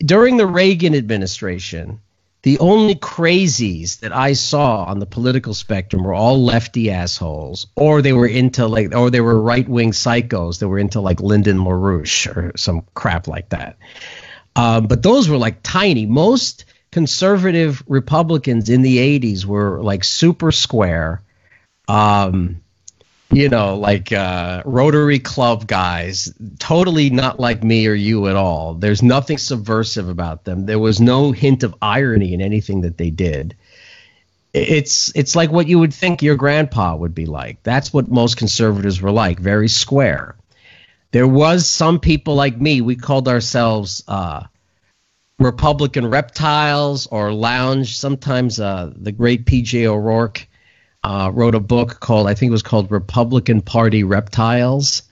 [0.00, 2.00] during the Reagan administration,
[2.42, 8.00] the only crazies that I saw on the political spectrum were all lefty assholes, or
[8.00, 11.58] they were into like, or they were right wing psychos that were into like Lyndon
[11.58, 13.76] LaRouche or some crap like that.
[14.54, 16.06] Um, but those were like tiny.
[16.06, 21.22] Most conservative Republicans in the 80s were like super square.
[21.88, 22.62] Um,
[23.30, 28.74] you know, like uh, Rotary Club guys, totally not like me or you at all.
[28.74, 30.64] There's nothing subversive about them.
[30.64, 33.54] There was no hint of irony in anything that they did.
[34.54, 37.62] It's it's like what you would think your grandpa would be like.
[37.62, 40.36] That's what most conservatives were like, very square.
[41.10, 42.80] There was some people like me.
[42.80, 44.44] We called ourselves uh,
[45.38, 47.98] Republican reptiles or lounge.
[47.98, 49.86] Sometimes uh, the great P.J.
[49.86, 50.48] O'Rourke
[51.04, 55.02] uh, wrote a book called I think it was called Republican Party Reptiles,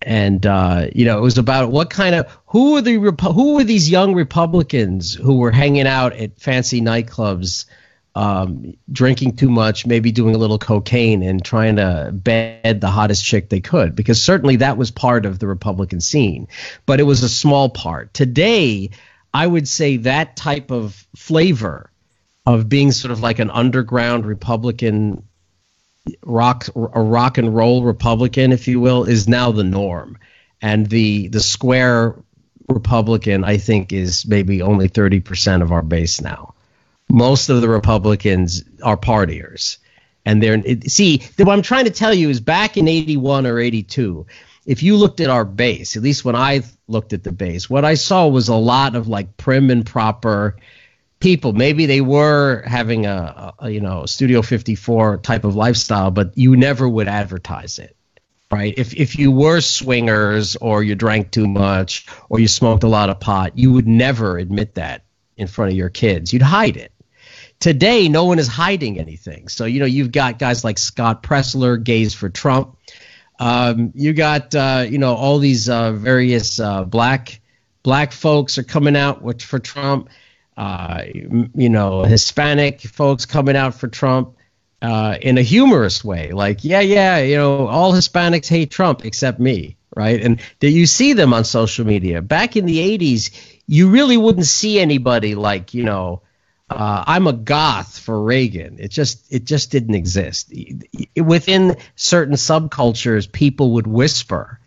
[0.00, 2.94] and uh, you know it was about what kind of who were the
[3.34, 7.66] who were these young Republicans who were hanging out at fancy nightclubs,
[8.14, 13.24] um, drinking too much, maybe doing a little cocaine and trying to bed the hottest
[13.24, 16.48] chick they could because certainly that was part of the Republican scene,
[16.86, 18.14] but it was a small part.
[18.14, 18.90] Today,
[19.34, 21.90] I would say that type of flavor
[22.46, 25.24] of being sort of like an underground Republican
[26.24, 30.18] rock a rock and roll Republican, if you will, is now the norm.
[30.62, 32.16] And the the square
[32.68, 36.54] Republican, I think, is maybe only thirty percent of our base now.
[37.10, 39.78] Most of the Republicans are partiers.
[40.26, 44.26] And they're see what I'm trying to tell you is back in 81 or 82,
[44.66, 47.86] if you looked at our base, at least when I looked at the base, what
[47.86, 50.56] I saw was a lot of like prim and proper
[51.20, 51.52] people.
[51.52, 56.56] Maybe they were having a, a you know Studio 54 type of lifestyle, but you
[56.56, 57.96] never would advertise it,
[58.50, 58.74] right?
[58.76, 63.10] If if you were swingers or you drank too much or you smoked a lot
[63.10, 65.04] of pot, you would never admit that
[65.36, 66.32] in front of your kids.
[66.32, 66.92] You'd hide it.
[67.60, 69.48] Today, no one is hiding anything.
[69.48, 72.76] So you know you've got guys like Scott Presler, Gays for Trump.
[73.38, 77.40] Um, you got uh, you know all these uh, various uh, black
[77.82, 80.10] black folks are coming out with, for Trump
[81.54, 84.36] you know, Hispanic folks coming out for Trump
[84.82, 89.38] uh, in a humorous way, like, yeah, yeah, you know, all Hispanics hate Trump except
[89.38, 90.20] me, right?
[90.22, 92.22] And that you see them on social media.
[92.22, 93.30] Back in the '80s,
[93.66, 96.22] you really wouldn't see anybody like, you know,
[96.68, 98.76] uh, I'm a goth for Reagan.
[98.78, 100.52] It just it just didn't exist.
[101.16, 104.60] Within certain subcultures, people would whisper,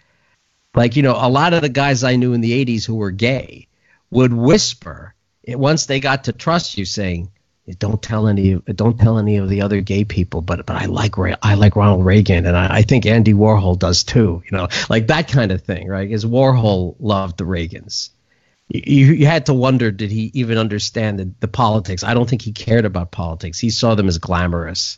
[0.76, 3.12] like, you know, a lot of the guys I knew in the '80s who were
[3.12, 3.68] gay
[4.12, 7.32] would whisper it, once they got to trust you, saying,
[7.78, 11.16] "Don't tell any, don't tell any of the other gay people." But but I like
[11.18, 14.42] I like Ronald Reagan, and I, I think Andy Warhol does too.
[14.50, 16.08] You know, like that kind of thing, right?
[16.08, 18.10] Because Warhol loved the Reagans.
[18.70, 22.04] You, you had to wonder, did he even understand the, the politics?
[22.04, 23.60] I don't think he cared about politics.
[23.60, 24.98] He saw them as glamorous.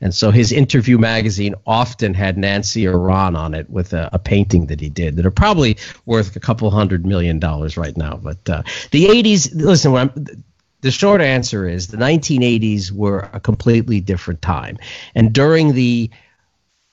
[0.00, 4.66] And so his interview magazine often had Nancy Ron on it with a, a, painting
[4.66, 8.16] that he did that are probably worth a couple hundred million dollars right now.
[8.16, 10.44] But uh, the 80s, listen,
[10.80, 14.78] the short answer is the 1980s were a completely different time.
[15.14, 16.10] And during the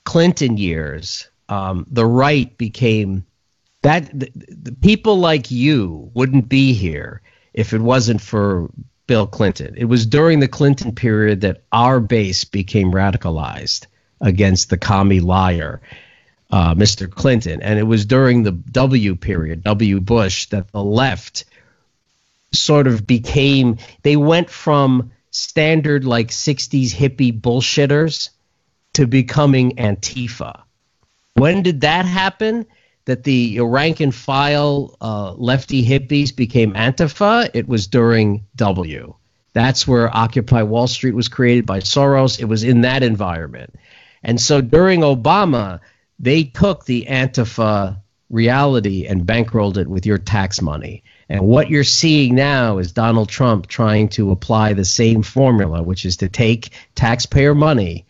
[0.03, 3.25] Clinton years, um, the right became
[3.83, 7.21] that the, the people like you wouldn't be here
[7.53, 8.69] if it wasn't for
[9.07, 9.73] Bill Clinton.
[9.77, 13.87] It was during the Clinton period that our base became radicalized
[14.21, 15.81] against the commie liar,
[16.51, 17.09] uh, Mr.
[17.09, 17.61] Clinton.
[17.61, 19.99] And it was during the W period, W.
[20.01, 21.45] Bush, that the left
[22.51, 28.29] sort of became, they went from standard like 60s hippie bullshitters
[28.93, 30.61] to becoming Antifa.
[31.35, 32.65] When did that happen?
[33.07, 37.49] That the rank and file uh, lefty hippies became Antifa?
[37.53, 39.15] It was during W.
[39.53, 42.39] That's where Occupy Wall Street was created by Soros.
[42.39, 43.73] It was in that environment.
[44.23, 45.79] And so during Obama,
[46.19, 51.03] they took the Antifa reality and bankrolled it with your tax money.
[51.29, 56.05] And what you're seeing now is Donald Trump trying to apply the same formula, which
[56.05, 58.05] is to take taxpayer money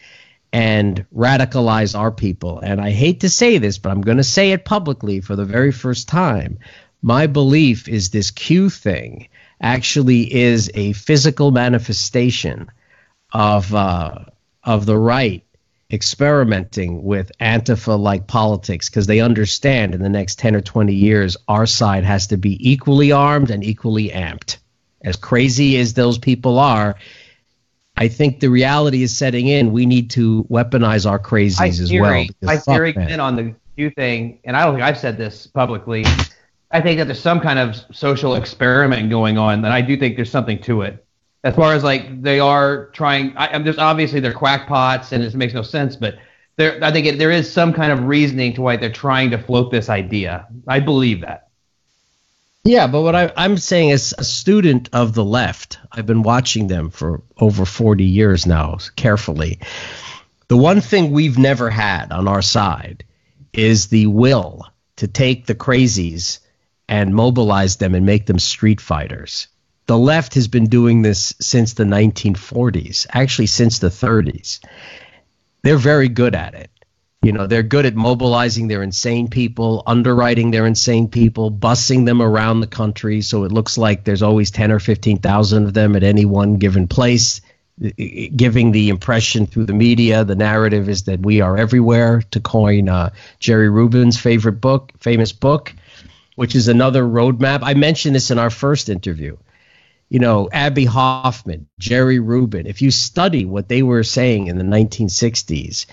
[0.53, 2.59] and radicalize our people.
[2.59, 5.45] And I hate to say this, but I'm going to say it publicly for the
[5.45, 6.59] very first time.
[7.01, 9.27] My belief is this Q thing
[9.61, 12.69] actually is a physical manifestation
[13.33, 14.25] of uh,
[14.63, 15.43] of the right
[15.91, 21.37] experimenting with Antifa like politics because they understand in the next 10 or 20 years,
[21.47, 24.57] our side has to be equally armed and equally amped.
[25.01, 26.95] As crazy as those people are,
[27.97, 29.71] I think the reality is setting in.
[29.71, 32.51] We need to weaponize our crazies I as theory, well.
[32.51, 36.05] I theory in on the Q thing, and I don't think I've said this publicly.
[36.71, 40.15] I think that there's some kind of social experiment going on, and I do think
[40.15, 41.03] there's something to it
[41.43, 43.35] as far as like they are trying.
[43.37, 46.17] I, am just obviously they're quackpots and it makes no sense, but
[46.57, 49.37] there I think it, there is some kind of reasoning to why they're trying to
[49.37, 50.47] float this idea.
[50.67, 51.46] I believe that.
[52.67, 55.79] Yeah, but what I, I'm saying is a student of the left.
[55.91, 59.59] I've been watching them for over 40 years now, carefully.
[60.47, 63.05] The one thing we've never had on our side
[63.53, 66.39] is the will to take the crazies
[66.89, 69.47] and mobilize them and make them street fighters
[69.87, 74.59] the left has been doing this since the 1940s, actually since the 30s.
[75.63, 76.69] They're very good at it.
[77.23, 82.21] You know, they're good at mobilizing their insane people, underwriting their insane people, bussing them
[82.21, 83.21] around the country.
[83.21, 86.87] So it looks like there's always 10 or 15,000 of them at any one given
[86.87, 87.41] place,
[88.35, 92.89] giving the impression through the media, the narrative is that we are everywhere, to coin
[92.89, 95.73] uh, Jerry Rubin's favorite book, famous book,
[96.35, 97.59] which is another roadmap.
[97.61, 99.37] I mentioned this in our first interview.
[100.09, 104.63] You know, Abbie Hoffman, Jerry Rubin, if you study what they were saying in the
[104.63, 105.85] 1960s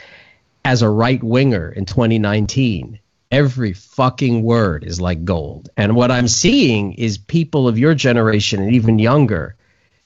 [0.64, 2.98] as a right winger in 2019,
[3.30, 5.68] every fucking word is like gold.
[5.76, 9.56] And what I'm seeing is people of your generation and even younger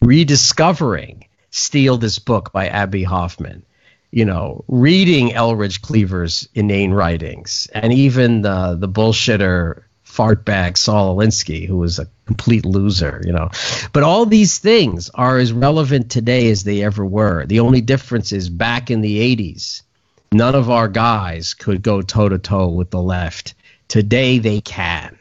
[0.00, 3.64] rediscovering Steal This Book by Abbie Hoffman.
[4.10, 11.66] You know, reading Eldridge Cleaver's inane writings and even the the bullshitter fartbag Saul Alinsky,
[11.66, 13.50] who was a complete loser, you know.
[13.92, 17.44] But all these things are as relevant today as they ever were.
[17.44, 19.82] The only difference is back in the 80s,
[20.32, 23.54] none of our guys could go toe to toe with the left.
[23.88, 25.18] Today they can.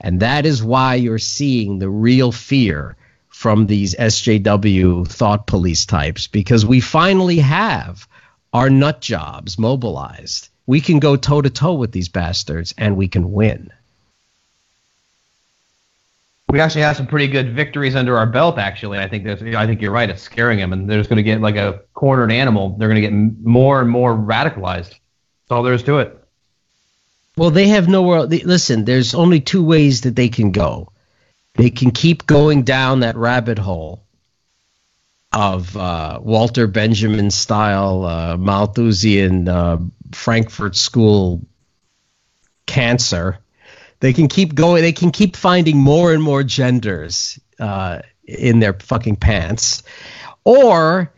[0.00, 2.96] And that is why you're seeing the real fear
[3.28, 8.06] from these SJW thought police types because we finally have
[8.52, 10.48] our nut jobs mobilized.
[10.66, 13.70] We can go toe to toe with these bastards and we can win
[16.52, 18.58] we actually have some pretty good victories under our belt.
[18.58, 20.10] Actually, I think there's, I think you're right.
[20.10, 22.76] It's scaring them, and they're just going to get like a cornered animal.
[22.76, 24.90] They're going to get more and more radicalized.
[24.90, 26.22] That's all there is to it.
[27.38, 28.26] Well, they have nowhere.
[28.26, 30.92] They, listen, there's only two ways that they can go.
[31.54, 34.04] They can keep going down that rabbit hole
[35.32, 39.78] of uh, Walter Benjamin style uh, Malthusian uh,
[40.12, 41.46] Frankfurt School
[42.66, 43.38] cancer
[44.02, 44.82] they can keep going.
[44.82, 49.84] They can keep finding more and more genders uh, in their fucking pants,
[50.44, 51.14] or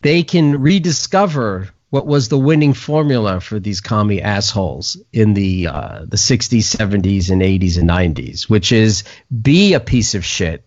[0.00, 6.04] they can rediscover what was the winning formula for these commie assholes in the uh,
[6.06, 9.02] the 60s, 70s, and 80s and 90s, which is
[9.42, 10.64] be a piece of shit,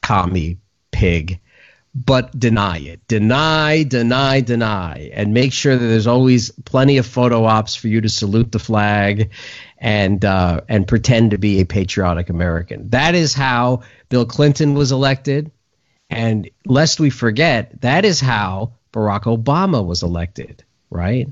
[0.00, 0.58] commie
[0.92, 1.40] pig,
[1.92, 3.00] but deny it.
[3.08, 8.00] Deny, deny, deny, and make sure that there's always plenty of photo ops for you
[8.00, 9.32] to salute the flag
[9.82, 12.88] and uh, and pretend to be a patriotic American.
[12.90, 15.50] That is how Bill Clinton was elected,
[16.08, 20.64] and lest we forget, that is how Barack Obama was elected.
[20.88, 21.28] Right?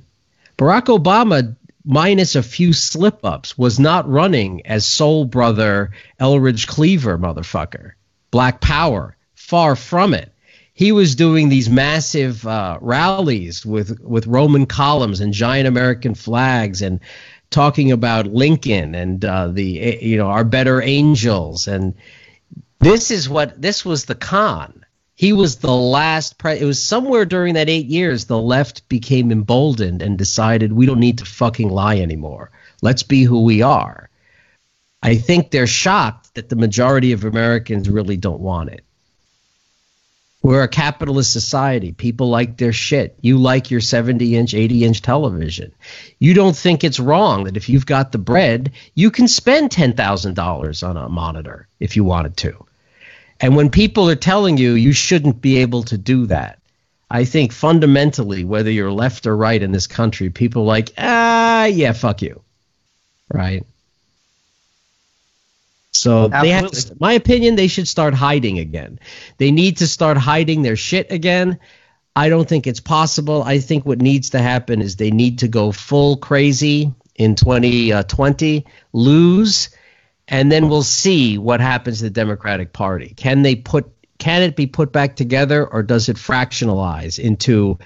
[0.58, 7.16] Barack Obama minus a few slip ups, was not running as soul brother Eldridge Cleaver,
[7.16, 7.92] motherfucker.
[8.30, 9.16] Black Power.
[9.34, 10.32] Far from it
[10.80, 16.80] he was doing these massive uh, rallies with with Roman columns and giant American flags
[16.80, 17.00] and
[17.50, 21.94] talking about Lincoln and uh, the you know our better angels and
[22.80, 24.84] this is what this was the con.
[25.14, 26.38] He was the last.
[26.38, 30.86] Pre- it was somewhere during that eight years the left became emboldened and decided we
[30.86, 32.50] don't need to fucking lie anymore.
[32.80, 34.08] Let's be who we are.
[35.02, 38.84] I think they're shocked that the majority of Americans really don't want it.
[40.42, 41.92] We're a capitalist society.
[41.92, 43.18] People like their shit.
[43.20, 45.72] You like your 70 inch, 80 inch television.
[46.18, 50.88] You don't think it's wrong that if you've got the bread, you can spend $10,000
[50.88, 52.66] on a monitor if you wanted to.
[53.38, 56.58] And when people are telling you you shouldn't be able to do that,
[57.10, 61.64] I think fundamentally, whether you're left or right in this country, people are like, ah,
[61.64, 62.40] yeah, fuck you.
[63.32, 63.66] Right?
[66.00, 66.48] So Absolutely.
[66.48, 69.00] they have to, my opinion, they should start hiding again.
[69.36, 71.58] They need to start hiding their shit again.
[72.16, 73.42] I don't think it's possible.
[73.42, 77.92] I think what needs to happen is they need to go full crazy in 2020,
[77.92, 79.68] uh, lose,
[80.26, 83.12] and then we'll see what happens to the Democratic Party.
[83.14, 87.78] Can they put can it be put back together or does it fractionalize into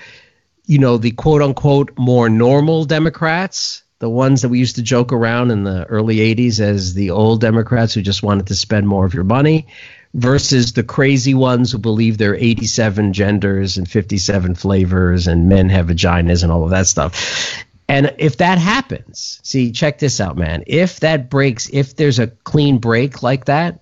[0.67, 5.15] you know the quote unquote more normal Democrats the ones that we used to joke
[5.15, 9.07] around in the early 80s as the old Democrats who just wanted to spend more
[9.07, 9.67] of your money
[10.13, 15.71] versus the crazy ones who believe there are 87 genders and 57 flavors and men
[15.71, 17.65] have vaginas and all of that stuff.
[17.89, 20.65] And if that happens, see, check this out, man.
[20.67, 23.81] If that breaks, if there's a clean break like that,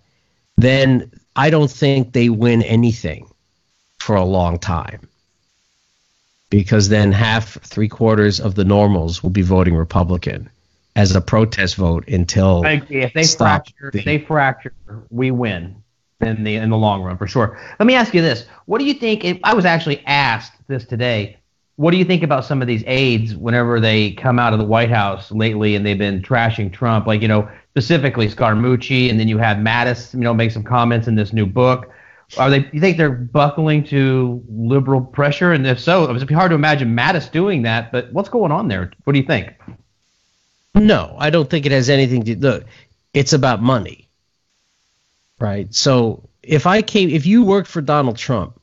[0.57, 3.29] then I don't think they win anything
[3.99, 5.09] for a long time
[6.53, 10.51] because then half, three quarters of the normals will be voting Republican
[10.95, 12.63] as a protest vote until.
[12.67, 13.01] I agree.
[13.01, 14.75] If they fracture, the, if they fracture,
[15.09, 15.83] we win
[16.21, 17.59] in the in the long run for sure.
[17.79, 19.25] Let me ask you this: What do you think?
[19.25, 21.39] If, I was actually asked this today.
[21.77, 24.67] What do you think about some of these aides whenever they come out of the
[24.67, 27.07] White House lately and they've been trashing Trump?
[27.07, 31.09] Like you know, specifically Scaramucci, and then you have Mattis, you know, make some comments
[31.09, 31.91] in this new book.
[32.39, 32.69] Are they?
[32.73, 35.53] You think they're buckling to liberal pressure?
[35.53, 37.93] And if so, it'd be hard to imagine Mattis doing that.
[37.93, 38.93] But what's going on there?
[39.05, 39.53] What do you think?
[40.75, 42.65] No, I don't think it has anything to look.
[43.13, 44.09] It's about money,
[45.39, 45.73] right?
[45.75, 48.59] So if I came, if you worked for Donald Trump,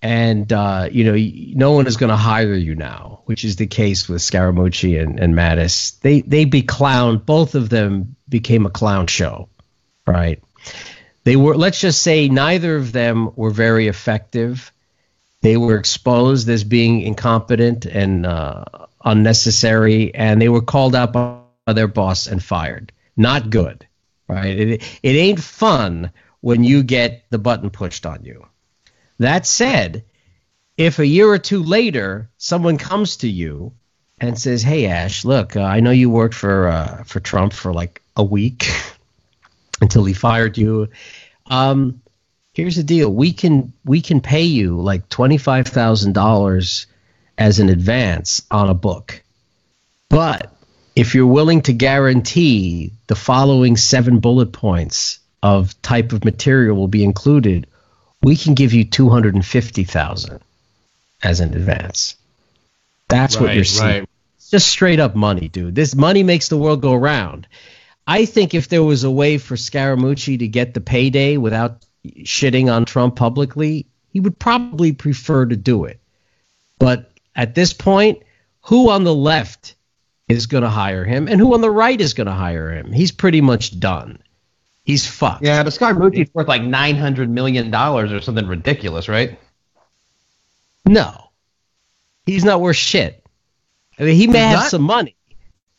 [0.00, 1.16] and uh, you know
[1.56, 5.18] no one is going to hire you now, which is the case with Scaramucci and,
[5.18, 5.98] and Mattis.
[6.00, 7.18] They they be clown.
[7.18, 9.48] Both of them became a clown show,
[10.06, 10.42] right?
[11.28, 14.72] They were, let's just say, neither of them were very effective.
[15.42, 18.64] They were exposed as being incompetent and uh,
[19.04, 21.42] unnecessary, and they were called out by
[21.74, 22.92] their boss and fired.
[23.14, 23.86] Not good,
[24.26, 24.58] right?
[24.58, 28.46] It, it ain't fun when you get the button pushed on you.
[29.18, 30.04] That said,
[30.78, 33.74] if a year or two later someone comes to you
[34.18, 37.74] and says, "Hey Ash, look, uh, I know you worked for uh, for Trump for
[37.74, 38.70] like a week
[39.82, 40.88] until he fired you,
[41.48, 42.02] um,
[42.52, 46.86] here's the deal: we can we can pay you like twenty five thousand dollars
[47.36, 49.22] as an advance on a book,
[50.08, 50.52] but
[50.96, 56.88] if you're willing to guarantee the following seven bullet points of type of material will
[56.88, 57.68] be included,
[58.22, 60.40] we can give you two hundred and fifty thousand
[61.22, 62.16] as an advance.
[63.08, 63.86] That's right, what you're seeing.
[63.86, 64.08] Right.
[64.50, 65.74] Just straight up money, dude.
[65.74, 67.46] This money makes the world go round.
[68.08, 71.84] I think if there was a way for Scaramucci to get the payday without
[72.22, 76.00] shitting on Trump publicly, he would probably prefer to do it.
[76.78, 78.22] But at this point,
[78.62, 79.74] who on the left
[80.26, 82.92] is going to hire him and who on the right is going to hire him?
[82.92, 84.20] He's pretty much done.
[84.84, 85.44] He's fucked.
[85.44, 89.38] Yeah, but Scaramucci's worth like $900 million or something ridiculous, right?
[90.86, 91.28] No.
[92.24, 93.22] He's not worth shit.
[93.98, 94.70] I mean, he may He's have not?
[94.70, 95.14] some money.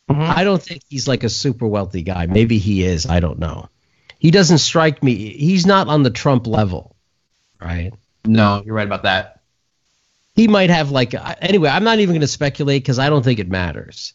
[0.10, 0.22] Mm-hmm.
[0.22, 2.26] I don't think he's like a super wealthy guy.
[2.26, 3.06] Maybe he is.
[3.06, 3.70] I don't know.
[4.18, 5.16] He doesn't strike me.
[5.16, 6.96] He's not on the Trump level,
[7.62, 7.94] right?
[8.26, 9.42] No, you're right about that.
[10.36, 11.70] He might have like anyway.
[11.70, 14.14] I'm not even going to speculate because I don't think it matters.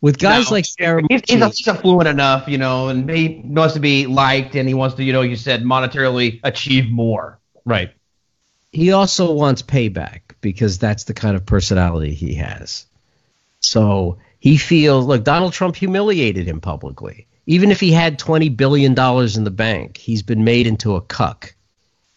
[0.00, 3.74] With guys no, like Scaramucci, he's, he's, he's, affluent enough, you know, and he wants
[3.74, 7.38] to be liked, and he wants to, you know, you said monetarily achieve more.
[7.64, 7.92] Right.
[8.72, 12.86] He also wants payback because that's the kind of personality he has.
[13.60, 17.26] So he feels look, Donald Trump humiliated him publicly.
[17.46, 21.52] Even if he had $20 billion in the bank, he's been made into a cuck.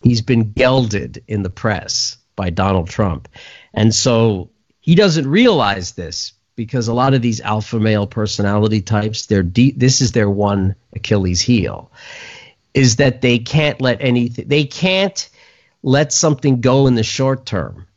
[0.03, 3.29] He's been gelded in the press by Donald Trump.
[3.73, 9.25] And so he doesn't realize this because a lot of these alpha male personality types,
[9.25, 11.91] they're de- this is their one Achilles heel,
[12.75, 15.29] is that they can't let anything, they can't
[15.81, 17.87] let something go in the short term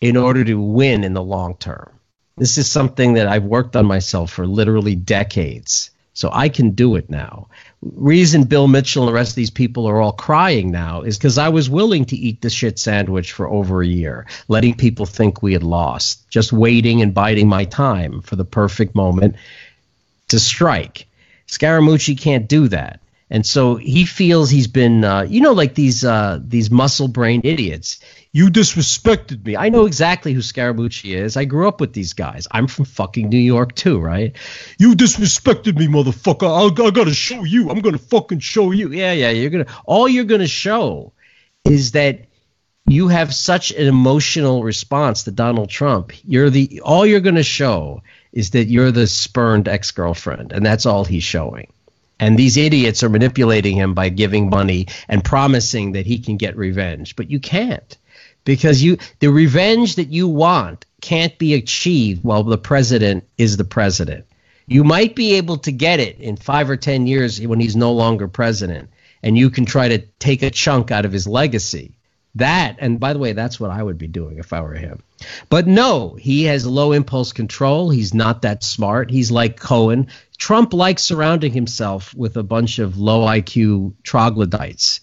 [0.00, 1.90] in order to win in the long term.
[2.36, 5.90] This is something that I've worked on myself for literally decades.
[6.14, 7.48] So I can do it now.
[7.82, 11.38] Reason Bill Mitchell and the rest of these people are all crying now is because
[11.38, 15.42] I was willing to eat the shit sandwich for over a year, letting people think
[15.42, 19.36] we had lost, just waiting and biding my time for the perfect moment
[20.28, 21.08] to strike.
[21.48, 23.00] Scaramucci can't do that.
[23.28, 27.44] And so he feels he's been, uh, you know, like these uh, these muscle brained
[27.44, 27.98] idiots.
[28.34, 29.56] You disrespected me.
[29.56, 31.36] I know exactly who Scaramucci is.
[31.36, 32.48] I grew up with these guys.
[32.50, 34.34] I'm from fucking New York too, right?
[34.76, 36.48] You disrespected me, motherfucker.
[36.48, 37.70] I, I gotta show you.
[37.70, 38.90] I'm gonna fucking show you.
[38.90, 39.30] Yeah, yeah.
[39.30, 39.66] You're gonna.
[39.84, 41.12] All you're gonna show
[41.64, 42.24] is that
[42.88, 46.10] you have such an emotional response to Donald Trump.
[46.24, 50.86] You're the all you're gonna show is that you're the spurned ex girlfriend, and that's
[50.86, 51.72] all he's showing.
[52.18, 56.56] And these idiots are manipulating him by giving money and promising that he can get
[56.56, 57.14] revenge.
[57.14, 57.96] But you can't
[58.44, 63.64] because you the revenge that you want can't be achieved while the president is the
[63.64, 64.26] president.
[64.66, 67.92] You might be able to get it in 5 or 10 years when he's no
[67.92, 68.88] longer president
[69.22, 71.96] and you can try to take a chunk out of his legacy.
[72.36, 75.02] That, and by the way, that's what I would be doing if I were him.
[75.48, 77.90] But no, he has low impulse control.
[77.90, 79.10] He's not that smart.
[79.10, 80.08] He's like Cohen.
[80.36, 85.00] Trump likes surrounding himself with a bunch of low IQ troglodytes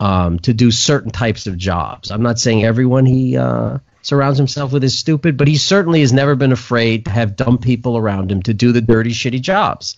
[0.00, 2.10] um, to do certain types of jobs.
[2.10, 6.12] I'm not saying everyone he uh, surrounds himself with is stupid, but he certainly has
[6.12, 9.96] never been afraid to have dumb people around him to do the dirty, shitty jobs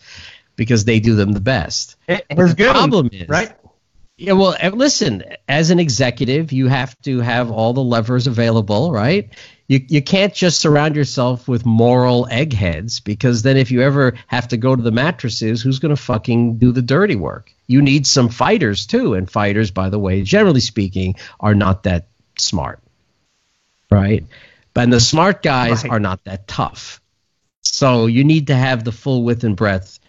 [0.57, 1.97] because they do them the best.
[2.09, 3.53] It, the problem is, right?
[4.17, 9.31] Yeah, well, listen, as an executive, you have to have all the levers available, right?
[9.71, 14.49] You, you can't just surround yourself with moral eggheads because then if you ever have
[14.49, 17.55] to go to the mattresses, who's going to fucking do the dirty work?
[17.68, 19.14] You need some fighters too.
[19.14, 22.81] And fighters, by the way, generally speaking, are not that smart,
[23.93, 24.25] right?
[24.75, 25.93] But the smart guys right.
[25.93, 27.01] are not that tough.
[27.62, 30.01] So you need to have the full width and breadth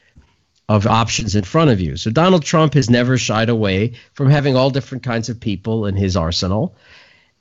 [0.70, 1.98] of options in front of you.
[1.98, 5.96] So Donald Trump has never shied away from having all different kinds of people in
[5.96, 6.76] his arsenal.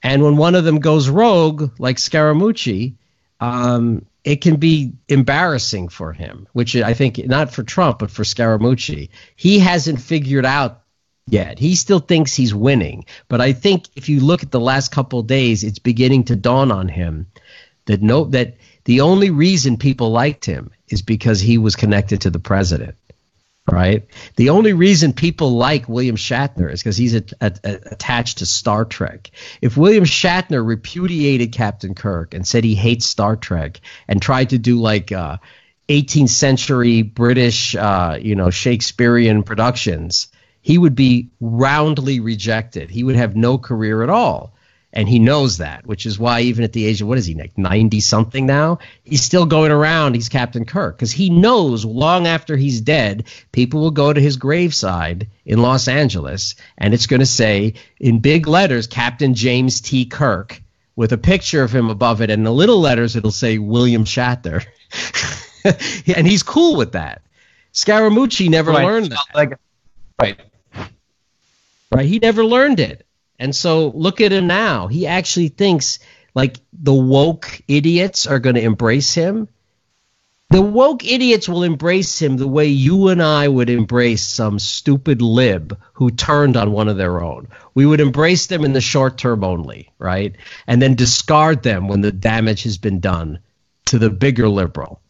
[0.03, 2.95] And when one of them goes rogue, like Scaramucci,
[3.41, 8.23] um, it can be embarrassing for him, which I think not for Trump, but for
[8.23, 9.09] Scaramucci.
[9.37, 10.83] He hasn't figured out
[11.27, 11.59] yet.
[11.59, 13.05] He still thinks he's winning.
[13.29, 16.71] But I think if you look at the last couple days, it's beginning to dawn
[16.71, 17.27] on him
[17.87, 22.31] that no that the only reason people liked him is because he was connected to
[22.31, 22.97] the president
[23.71, 24.07] right?
[24.37, 28.47] The only reason people like William Shatner is because he's a, a, a, attached to
[28.47, 29.31] Star Trek.
[29.61, 34.59] If William Shatner repudiated Captain Kirk and said he hates Star Trek and tried to
[34.59, 35.39] do like uh,
[35.89, 40.29] 18th century British, uh, you know, Shakespearean productions,
[40.61, 42.91] he would be roundly rejected.
[42.91, 44.55] He would have no career at all
[44.93, 47.35] and he knows that, which is why even at the age of what is he
[47.35, 50.15] like ninety something now, he's still going around.
[50.15, 54.37] He's Captain Kirk because he knows long after he's dead, people will go to his
[54.37, 60.07] graveside in Los Angeles, and it's going to say in big letters Captain James T.
[60.07, 60.61] Kirk
[60.97, 64.05] with a picture of him above it, and in the little letters it'll say William
[64.05, 64.65] Shatner,
[66.17, 67.23] and he's cool with that.
[67.73, 68.85] Scaramucci never right.
[68.85, 69.25] learned that.
[69.35, 69.59] Like,
[70.21, 70.41] right.
[71.93, 72.07] Right.
[72.07, 73.07] He never learned it.
[73.41, 74.87] And so look at him now.
[74.87, 75.99] He actually thinks
[76.35, 79.49] like the woke idiots are going to embrace him.
[80.51, 85.23] The woke idiots will embrace him the way you and I would embrace some stupid
[85.23, 87.49] lib who turned on one of their own.
[87.75, 90.35] We would embrace them in the short term only, right?
[90.67, 93.39] And then discard them when the damage has been done
[93.87, 95.01] to the bigger liberal.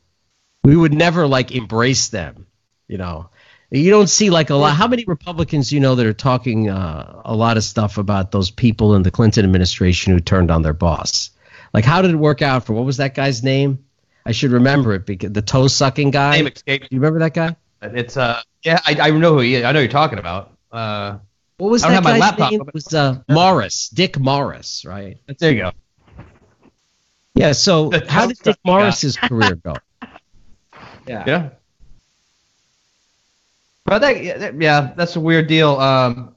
[0.62, 2.46] We would never like embrace them,
[2.86, 3.30] you know.
[3.70, 4.74] You don't see like a lot.
[4.74, 8.50] How many Republicans you know that are talking uh, a lot of stuff about those
[8.50, 11.30] people in the Clinton administration who turned on their boss?
[11.72, 13.84] Like, how did it work out for what was that guy's name?
[14.26, 16.38] I should remember it because the toe sucking guy.
[16.38, 16.88] Name escaped.
[16.90, 17.56] You remember that guy?
[17.82, 19.64] It's uh yeah I, I know who he is.
[19.64, 20.52] I know you're talking about.
[20.70, 21.18] Uh,
[21.56, 22.60] what was that guy's name?
[22.60, 25.18] It was uh, Morris, Dick Morris, right?
[25.38, 25.72] There you go.
[27.34, 27.52] Yeah.
[27.52, 29.76] So how did Dick Morris's career go?
[31.06, 31.24] Yeah.
[31.26, 31.48] Yeah.
[33.90, 35.72] But that, yeah, that's a weird deal.
[35.80, 36.36] Um,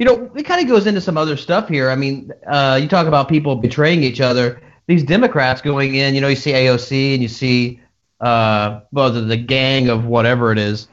[0.00, 1.88] you know, it kind of goes into some other stuff here.
[1.88, 4.60] I mean, uh, you talk about people betraying each other.
[4.88, 7.80] These Democrats going in, you know, you see AOC and you see,
[8.20, 10.88] uh, well, the, the gang of whatever it is,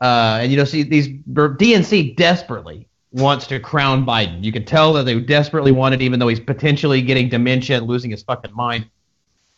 [0.00, 4.42] uh, and you know, see these DNC desperately wants to crown Biden.
[4.42, 7.86] You can tell that they desperately want it, even though he's potentially getting dementia and
[7.86, 8.86] losing his fucking mind.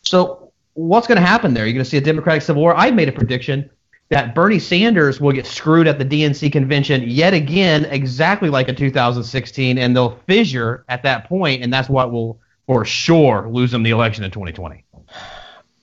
[0.01, 1.65] So, what's going to happen there?
[1.65, 2.75] You're going to see a Democratic civil war.
[2.75, 3.69] I made a prediction
[4.09, 8.75] that Bernie Sanders will get screwed at the DNC convention yet again, exactly like in
[8.75, 13.83] 2016, and they'll fissure at that point, and that's what will for sure lose them
[13.83, 14.83] the election in 2020.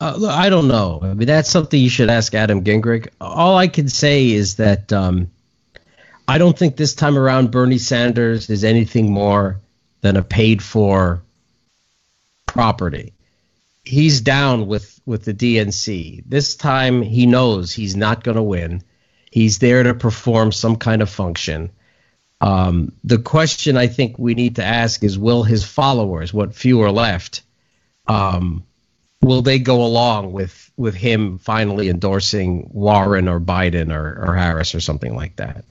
[0.01, 0.99] Uh, look, I don't know.
[1.03, 3.09] I mean, that's something you should ask Adam Gingrich.
[3.21, 5.31] All I can say is that um,
[6.27, 9.61] I don't think this time around Bernie Sanders is anything more
[10.01, 11.23] than a paid for
[12.47, 13.13] property.
[13.85, 16.25] He's down with, with the DNC.
[16.27, 18.83] This time he knows he's not going to win.
[19.31, 21.71] He's there to perform some kind of function.
[22.41, 26.83] Um, the question I think we need to ask is will his followers, what few
[26.83, 27.43] are left,
[28.07, 28.65] um,
[29.21, 34.75] will they go along with, with him finally endorsing Warren or Biden or, or Harris
[34.75, 35.65] or something like that?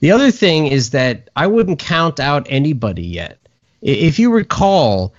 [0.00, 3.38] The other thing is that I wouldn't count out anybody yet.
[3.80, 5.14] If you recall,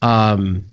[0.00, 0.66] um,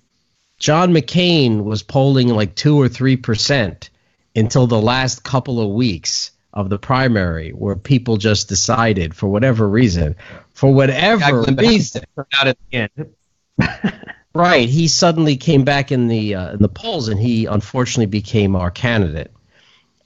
[0.62, 3.90] John McCain was polling like two or three percent
[4.36, 9.68] until the last couple of weeks of the primary, where people just decided, for whatever
[9.68, 10.16] reason,
[10.54, 12.04] for whatever reason,
[12.38, 13.16] out at the end.
[14.36, 18.56] right, he suddenly came back in the uh, in the polls, and he unfortunately became
[18.56, 19.32] our candidate.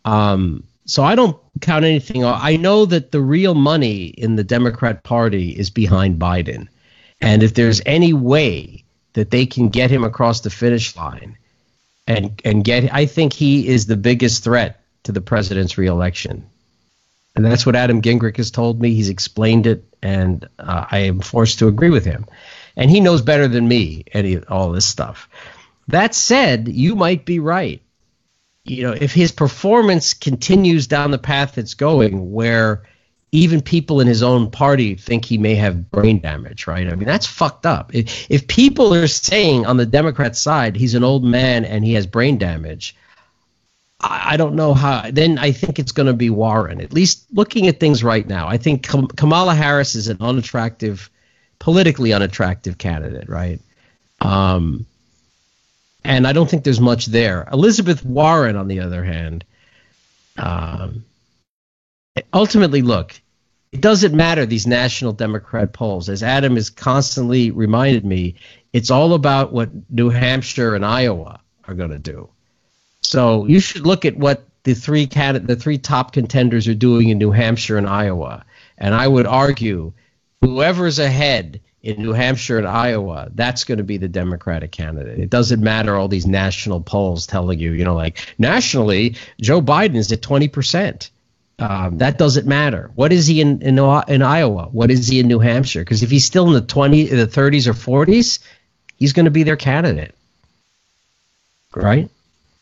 [0.05, 2.23] Um, so I don't count anything.
[2.23, 6.69] I know that the real money in the Democrat Party is behind Biden,
[7.19, 8.84] and if there's any way
[9.15, 11.37] that they can get him across the finish line
[12.07, 16.45] and and get I think he is the biggest threat to the president's reelection.
[17.35, 18.93] And that's what Adam Gingrich has told me.
[18.93, 22.27] He's explained it, and uh, I am forced to agree with him.
[22.77, 25.29] And he knows better than me any all this stuff.
[25.89, 27.81] That said, you might be right.
[28.63, 32.83] You know, if his performance continues down the path it's going, where
[33.35, 36.87] even people in his own party think he may have brain damage, right?
[36.87, 37.93] I mean, that's fucked up.
[37.93, 41.93] If, if people are saying on the Democrat side he's an old man and he
[41.93, 42.95] has brain damage,
[43.99, 45.09] I, I don't know how.
[45.11, 46.81] Then I think it's going to be Warren.
[46.81, 51.09] At least looking at things right now, I think Kam- Kamala Harris is an unattractive,
[51.59, 53.59] politically unattractive candidate, right?
[54.21, 54.85] Um,
[56.05, 57.47] and I don't think there's much there.
[57.51, 59.43] Elizabeth Warren, on the other hand,
[60.37, 61.03] um,
[62.33, 63.19] ultimately, look,
[63.75, 66.07] it doesn't matter these national Democrat polls.
[66.07, 68.35] As Adam has constantly reminded me,
[68.71, 72.29] it's all about what New Hampshire and Iowa are going to do.
[73.01, 77.17] So you should look at what the three the three top contenders are doing in
[77.17, 78.45] New Hampshire and Iowa.
[78.77, 79.91] And I would argue
[80.39, 85.19] whoever's ahead in New Hampshire and Iowa, that's going to be the Democratic candidate.
[85.19, 89.95] It doesn't matter all these national polls telling you, you know, like nationally, Joe Biden
[89.95, 91.09] is at 20%.
[91.57, 92.91] Um, that doesn't matter.
[92.95, 94.67] What is he in, in in Iowa?
[94.71, 95.81] What is he in New Hampshire?
[95.81, 98.39] Because if he's still in the twenty, the thirties or forties,
[98.97, 100.13] he's going to be their candidate,
[101.73, 102.09] right?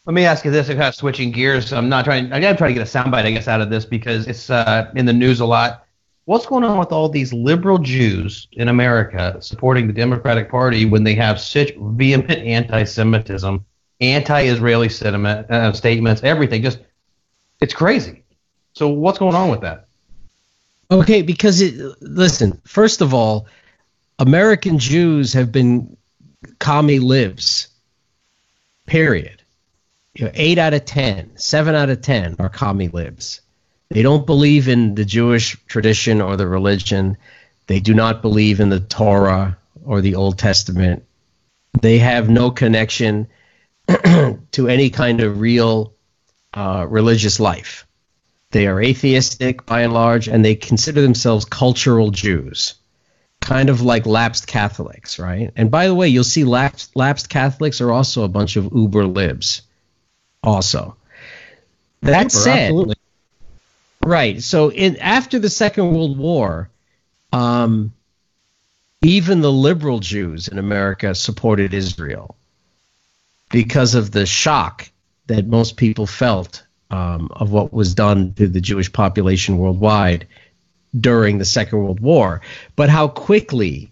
[0.06, 1.74] Let me ask you this: I'm kind of switching gears.
[1.74, 2.32] I'm not trying.
[2.34, 4.50] I got to try to get a soundbite, I guess, out of this because it's
[4.52, 5.86] uh, in the news a lot.
[6.26, 11.04] What's going on with all these liberal Jews in America supporting the Democratic Party when
[11.04, 13.66] they have such vehement anti-Semitism,
[14.00, 16.62] anti-Israeli sentiment, uh, statements, everything?
[16.62, 16.80] Just
[17.60, 18.23] it's crazy.
[18.74, 19.88] So what's going on with that?
[20.92, 23.48] Okay, because it, listen, first of all,
[24.20, 25.98] American Jews have been
[26.60, 27.68] commie libs.
[28.86, 29.42] Period.
[30.16, 33.42] You know, eight out of ten, seven out of ten are commie libs.
[33.90, 37.18] They don't believe in the Jewish tradition or the religion.
[37.68, 41.06] They do not believe in the Torah or the Old Testament.
[41.82, 43.28] They have no connection
[43.88, 45.94] to any kind of real
[46.54, 47.88] uh, religious life.
[48.54, 52.76] They are atheistic by and large, and they consider themselves cultural Jews,
[53.42, 55.52] kind of like lapsed Catholics, right?
[55.56, 59.08] And by the way, you'll see lapsed, lapsed Catholics are also a bunch of uber
[59.08, 59.64] libs,
[60.44, 60.96] also.
[62.02, 62.96] That uber, said, absolutely.
[64.06, 64.40] right?
[64.44, 66.70] So in after the Second World War,
[67.32, 67.92] um,
[69.02, 72.36] even the liberal Jews in America supported Israel
[73.50, 74.92] because of the shock
[75.26, 80.28] that most people felt um, of what was done to the Jewish population worldwide
[80.96, 82.42] during the Second World War,
[82.76, 83.92] but how quickly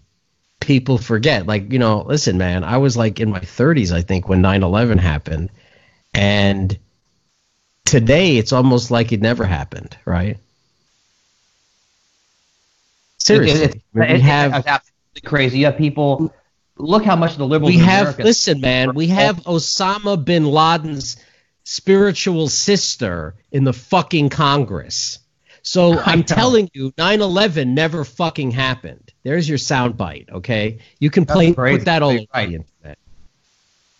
[0.60, 1.44] people forget.
[1.44, 4.62] Like, you know, listen, man, I was like in my 30s, I think, when 9
[4.62, 5.50] 11 happened.
[6.14, 6.78] And
[7.84, 10.38] today it's almost like it never happened, right?
[13.18, 13.64] Seriously.
[13.64, 15.58] It, it, it, we have absolutely crazy.
[15.58, 16.32] You have people.
[16.76, 17.72] Look how much the liberals.
[17.72, 18.02] We have.
[18.02, 18.94] America listen, man.
[18.94, 21.16] We have Osama bin Laden's
[21.64, 25.18] spiritual sister in the fucking Congress.
[25.62, 29.12] So I'm telling you, 9/11 never fucking happened.
[29.22, 30.30] There's your soundbite.
[30.30, 32.48] Okay, you can play put that all over right.
[32.48, 32.98] the internet.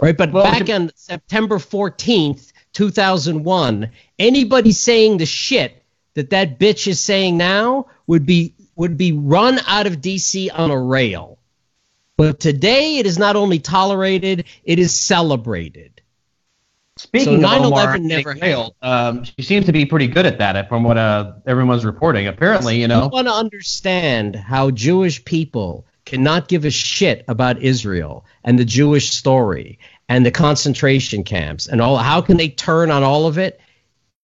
[0.00, 5.80] Right, but well, back on September 14th, 2001, anybody saying the shit
[6.14, 10.72] that that bitch is saying now would be would be run out of DC on
[10.72, 11.38] a rail.
[12.16, 16.01] But today it is not only tolerated, it is celebrated.
[16.98, 20.38] Speaking So of Omar 9/11 never failed, um, she seems to be pretty good at
[20.38, 22.26] that, from what uh, everyone's reporting.
[22.26, 23.04] Apparently, you know.
[23.04, 28.64] I want to understand how Jewish people cannot give a shit about Israel and the
[28.64, 29.78] Jewish story
[30.08, 31.96] and the concentration camps and all.
[31.96, 33.58] How can they turn on all of it?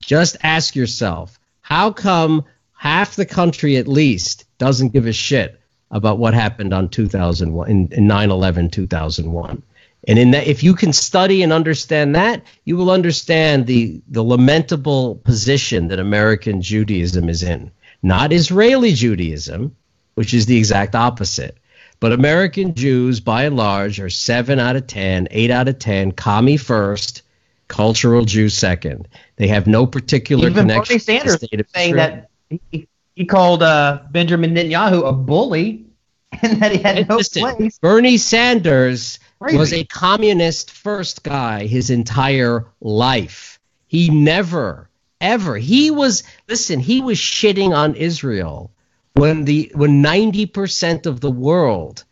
[0.02, 5.58] Just ask yourself, how come half the country at least doesn't give a shit
[5.90, 9.62] about what happened on 2001 in, in 9/11 2001?
[10.06, 14.22] And in that, if you can study and understand that, you will understand the the
[14.22, 17.70] lamentable position that American Judaism is in.
[18.02, 19.74] Not Israeli Judaism,
[20.14, 21.56] which is the exact opposite.
[22.00, 26.12] But American Jews, by and large, are seven out of ten, eight out of ten,
[26.12, 27.22] commie first,
[27.66, 29.08] cultural Jew second.
[29.36, 32.30] They have no particular even connection Bernie to the Sanders state of saying that
[32.70, 35.86] he, he called uh, Benjamin Netanyahu a bully
[36.42, 37.78] and that he had no Listen, place.
[37.80, 39.58] Bernie Sanders Crazy.
[39.58, 43.60] was a communist first guy his entire life.
[43.86, 44.88] He never,
[45.20, 48.72] ever, he was, listen, he was shitting on Israel
[49.14, 52.04] when the when 90% of the world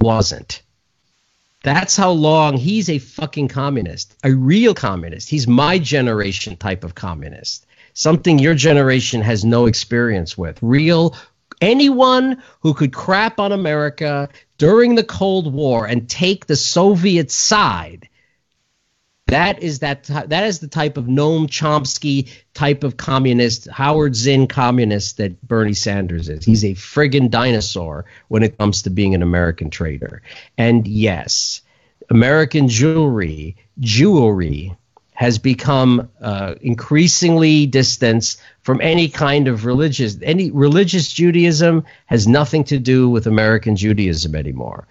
[0.00, 0.62] wasn't.
[1.62, 5.30] That's how long he's a fucking communist, a real communist.
[5.30, 10.58] He's my generation type of communist, something your generation has no experience with.
[10.60, 11.16] Real,
[11.62, 18.08] anyone who could crap on America during the Cold War and take the Soviet side.
[19.26, 24.46] That is that that is the type of Noam Chomsky type of communist, Howard Zinn
[24.46, 26.44] communist that Bernie Sanders is.
[26.44, 30.20] He's a friggin' dinosaur when it comes to being an American trader.
[30.58, 31.62] And yes,
[32.10, 34.76] American jewelry, jewelry
[35.14, 42.64] has become uh, increasingly distanced from any kind of religious any religious Judaism has nothing
[42.64, 44.86] to do with American Judaism anymore.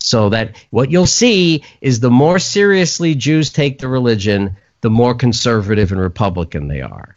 [0.00, 5.14] So that what you'll see is the more seriously Jews take the religion, the more
[5.14, 7.16] conservative and Republican they are.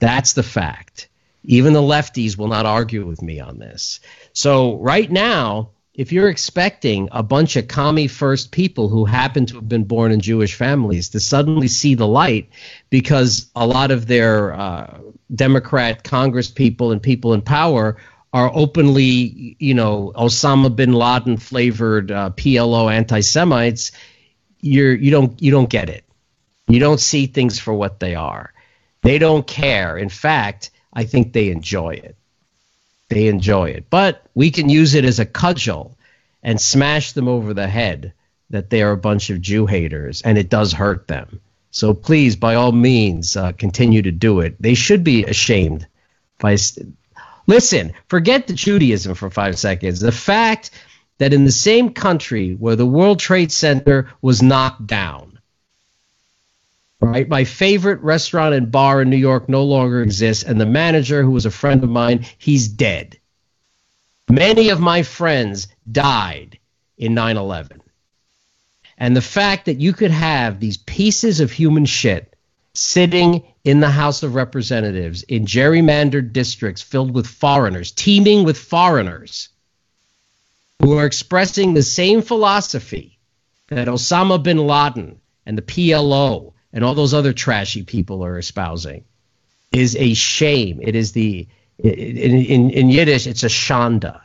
[0.00, 1.08] That's the fact.
[1.44, 4.00] Even the lefties will not argue with me on this.
[4.32, 9.56] So right now, if you're expecting a bunch of commie first people who happen to
[9.56, 12.48] have been born in Jewish families to suddenly see the light
[12.88, 14.98] because a lot of their uh,
[15.34, 17.98] Democrat Congress people and people in power
[18.32, 23.92] are openly, you know, Osama bin Laden flavored uh, PLO anti-Semites,
[24.60, 26.04] you're you don't you don't get it.
[26.68, 28.54] You don't see things for what they are.
[29.02, 29.98] They don't care.
[29.98, 32.16] In fact, I think they enjoy it.
[33.12, 33.86] They enjoy it.
[33.90, 35.96] But we can use it as a cudgel
[36.42, 38.12] and smash them over the head
[38.50, 41.40] that they are a bunch of Jew haters, and it does hurt them.
[41.70, 44.60] So please, by all means, uh, continue to do it.
[44.60, 45.86] They should be ashamed.
[46.38, 46.58] By
[47.46, 50.00] listen, forget the Judaism for five seconds.
[50.00, 50.70] The fact
[51.18, 55.31] that in the same country where the World Trade Center was knocked down,
[57.02, 57.28] right?
[57.28, 61.32] My favorite restaurant and bar in New York no longer exists, and the manager, who
[61.32, 63.18] was a friend of mine, he's dead.
[64.30, 66.58] Many of my friends died
[66.96, 67.82] in 9 11.
[68.96, 72.36] And the fact that you could have these pieces of human shit
[72.72, 79.48] sitting in the House of Representatives in gerrymandered districts filled with foreigners, teeming with foreigners,
[80.80, 83.18] who are expressing the same philosophy
[83.68, 89.04] that Osama bin Laden and the PLO and all those other trashy people are espousing
[89.72, 90.80] is a shame.
[90.82, 91.48] It is the
[91.78, 94.20] in, in, in Yiddish, it's a shanda.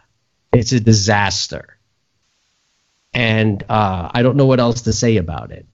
[0.54, 1.78] It's a disaster.
[3.14, 5.66] And uh, I don't know what else to say about it.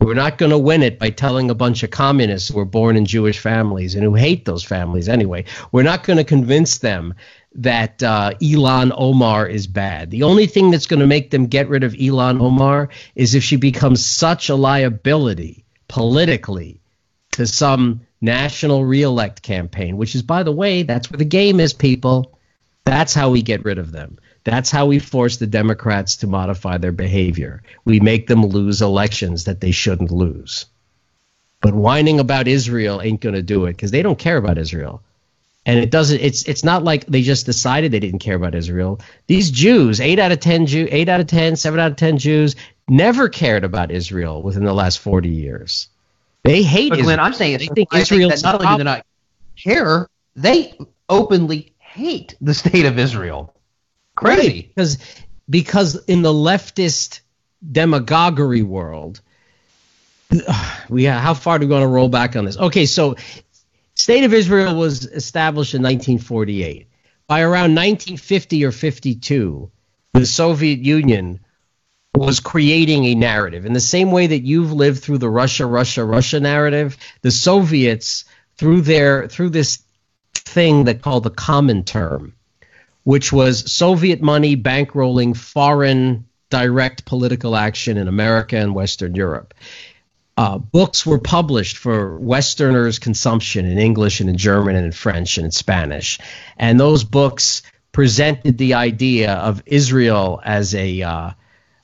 [0.00, 2.96] We're not going to win it by telling a bunch of communists who were born
[2.96, 5.44] in Jewish families and who hate those families anyway.
[5.70, 7.14] We're not going to convince them
[7.54, 10.10] that uh, Ilhan Omar is bad.
[10.10, 13.44] The only thing that's going to make them get rid of Ilhan Omar is if
[13.44, 16.80] she becomes such a liability politically
[17.32, 21.74] to some national reelect campaign, which is, by the way, that's where the game is,
[21.74, 22.38] people.
[22.86, 24.18] That's how we get rid of them.
[24.42, 27.62] That's how we force the Democrats to modify their behavior.
[27.84, 30.64] We make them lose elections that they shouldn't lose.
[31.60, 35.02] But whining about Israel ain't going to do it because they don't care about Israel.
[35.64, 36.20] And it doesn't.
[36.20, 39.00] It's it's not like they just decided they didn't care about Israel.
[39.28, 42.18] These Jews, eight out of ten Jew, eight out of ten, seven out of ten
[42.18, 42.56] Jews,
[42.88, 45.88] never cared about Israel within the last forty years.
[46.42, 47.20] They hate But Israel.
[47.20, 49.06] I'm saying they it's think I Israel that not only do they not
[49.56, 50.76] care, they
[51.08, 53.54] openly hate the state of Israel.
[54.16, 54.48] Crazy.
[54.48, 54.98] Right, because
[55.48, 57.20] because in the leftist
[57.70, 59.20] demagoguery world,
[60.88, 62.56] we how far do we want to roll back on this?
[62.56, 63.14] Okay, so
[64.02, 66.88] State of Israel was established in 1948.
[67.28, 69.70] By around 1950 or 52,
[70.12, 71.38] the Soviet Union
[72.12, 73.64] was creating a narrative.
[73.64, 78.24] In the same way that you've lived through the Russia, Russia, Russia narrative, the Soviets
[78.56, 79.84] through their through this
[80.34, 82.32] thing that called the Comintern,
[83.04, 89.54] which was Soviet money bankrolling foreign direct political action in America and Western Europe.
[90.42, 95.38] Uh, books were published for Westerners' consumption in English and in German and in French
[95.38, 96.18] and in Spanish.
[96.58, 97.62] And those books
[97.92, 101.30] presented the idea of Israel as a uh,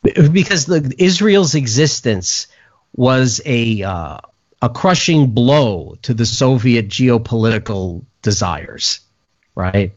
[0.02, 2.48] because the, Israel's existence
[2.96, 4.18] was a uh,
[4.60, 8.98] a crushing blow to the Soviet geopolitical desires,
[9.54, 9.92] right?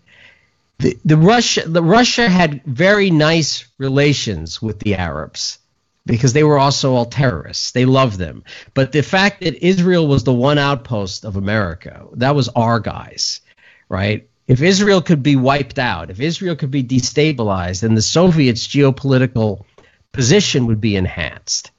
[0.77, 5.57] The, the Russia the Russia had very nice relations with the Arabs
[6.05, 7.71] because they were also all terrorists.
[7.71, 8.43] They loved them.
[8.73, 13.41] But the fact that Israel was the one outpost of America, that was our guys,
[13.89, 14.27] right?
[14.47, 19.65] If Israel could be wiped out, if Israel could be destabilized, then the Soviets' geopolitical
[20.11, 21.71] position would be enhanced.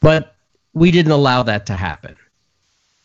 [0.00, 0.34] But
[0.72, 2.16] we didn't allow that to happen.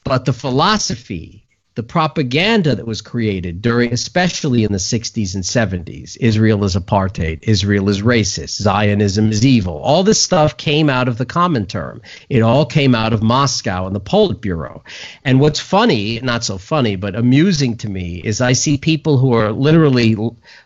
[0.03, 1.47] But the philosophy
[1.78, 7.38] the propaganda that was created during, especially in the 60s and 70s, Israel is apartheid,
[7.43, 9.78] Israel is racist, Zionism is evil.
[9.78, 12.01] All this stuff came out of the Comintern.
[12.30, 14.82] It all came out of Moscow and the Politburo.
[15.23, 19.34] And what's funny, not so funny, but amusing to me, is I see people who
[19.34, 20.17] are literally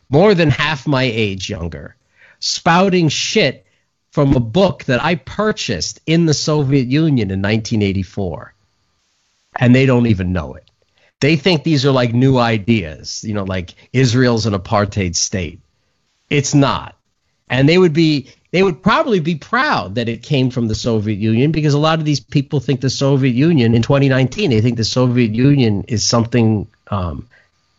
[0.09, 1.97] more than half my age younger
[2.39, 3.66] spouting shit
[4.12, 8.53] from a book that I purchased in the Soviet Union in 1984.
[9.57, 10.71] And they don't even know it
[11.22, 15.62] they think these are like new ideas, you know, like Israel's an apartheid state.
[16.30, 16.98] It's not.
[17.48, 21.20] And they would be they would probably be proud that it came from the Soviet
[21.20, 24.78] Union because a lot of these people think the Soviet Union in 2019 they think
[24.78, 27.28] the Soviet Union is something um,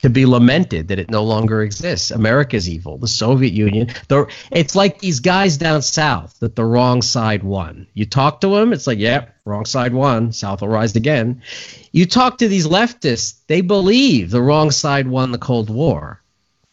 [0.02, 2.10] to be lamented that it no longer exists.
[2.10, 2.98] America's evil.
[2.98, 3.88] The Soviet Union.
[4.08, 7.86] The, it's like these guys down south that the wrong side won.
[7.94, 10.32] You talk to them, it's like, yeah, wrong side won.
[10.32, 11.42] South will rise again.
[11.92, 16.20] You talk to these leftists, they believe the wrong side won the Cold War.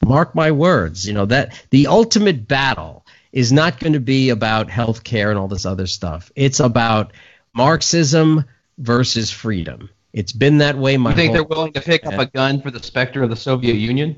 [0.04, 1.08] Mark my words.
[1.08, 5.38] You know that the ultimate battle is not going to be about health care and
[5.38, 6.32] all this other stuff.
[6.36, 7.12] It's about
[7.54, 8.46] Marxism
[8.78, 12.26] versus freedom it's been that way my You think they're willing to pick up a
[12.26, 14.18] gun for the specter of the Soviet Union?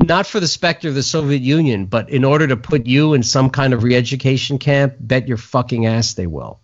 [0.00, 3.22] Not for the specter of the Soviet Union, but in order to put you in
[3.22, 6.60] some kind of re-education camp, bet your fucking ass they will.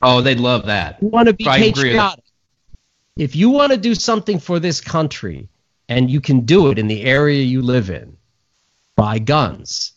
[0.00, 1.02] Oh, they'd love that.
[1.02, 2.24] You want to be patriotic.
[3.16, 5.48] If you want to do something for this country,
[5.88, 8.16] and you can do it in the area you live in,
[8.96, 9.92] buy guns,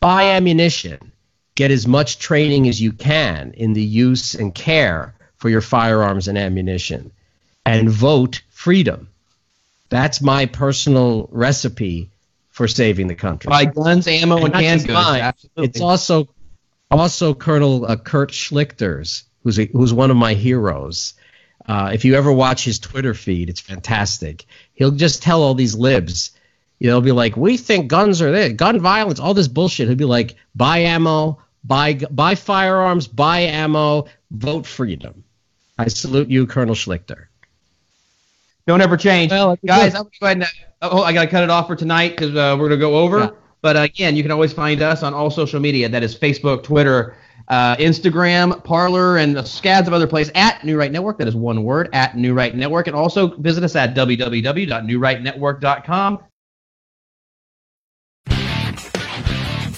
[0.00, 1.12] buy ammunition,
[1.54, 6.28] get as much training as you can in the use and care for your firearms
[6.28, 7.10] and ammunition
[7.64, 9.08] and vote freedom.
[9.88, 12.10] That's my personal recipe
[12.50, 13.48] for saving the country.
[13.48, 14.98] Buy guns, ammo, and, and canned goods.
[14.98, 15.64] Absolutely.
[15.64, 16.28] It's also
[16.90, 21.14] also Colonel uh, Kurt Schlichter's, who's a, who's one of my heroes.
[21.66, 24.44] Uh, if you ever watch his Twitter feed, it's fantastic.
[24.74, 26.32] He'll just tell all these libs.
[26.78, 29.88] You know, he'll be like, "We think guns are there, gun violence, all this bullshit."
[29.88, 35.24] He'll be like, "Buy ammo, buy buy firearms, buy ammo, vote freedom."
[35.80, 37.26] I salute you, Colonel Schlichter.
[38.66, 39.32] Don't ever change.
[39.32, 40.46] Well, Guys, I'm going to go ahead and,
[40.82, 42.98] oh, I got to cut it off for tonight because uh, we're going to go
[42.98, 43.18] over.
[43.18, 43.30] Yeah.
[43.62, 45.88] But uh, again, you can always find us on all social media.
[45.88, 47.16] That is Facebook, Twitter,
[47.48, 51.16] uh, Instagram, Parler, and scads of other places at New Right Network.
[51.18, 52.86] That is one word, at New Right Network.
[52.86, 56.18] And also visit us at www.newrightnetwork.com.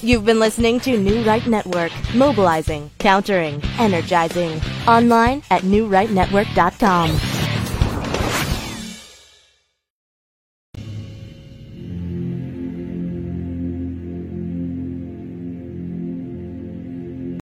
[0.02, 4.60] You've been listening to New Right Network, mobilizing, countering, energizing.
[4.88, 7.31] Online at newrightnetwork.com.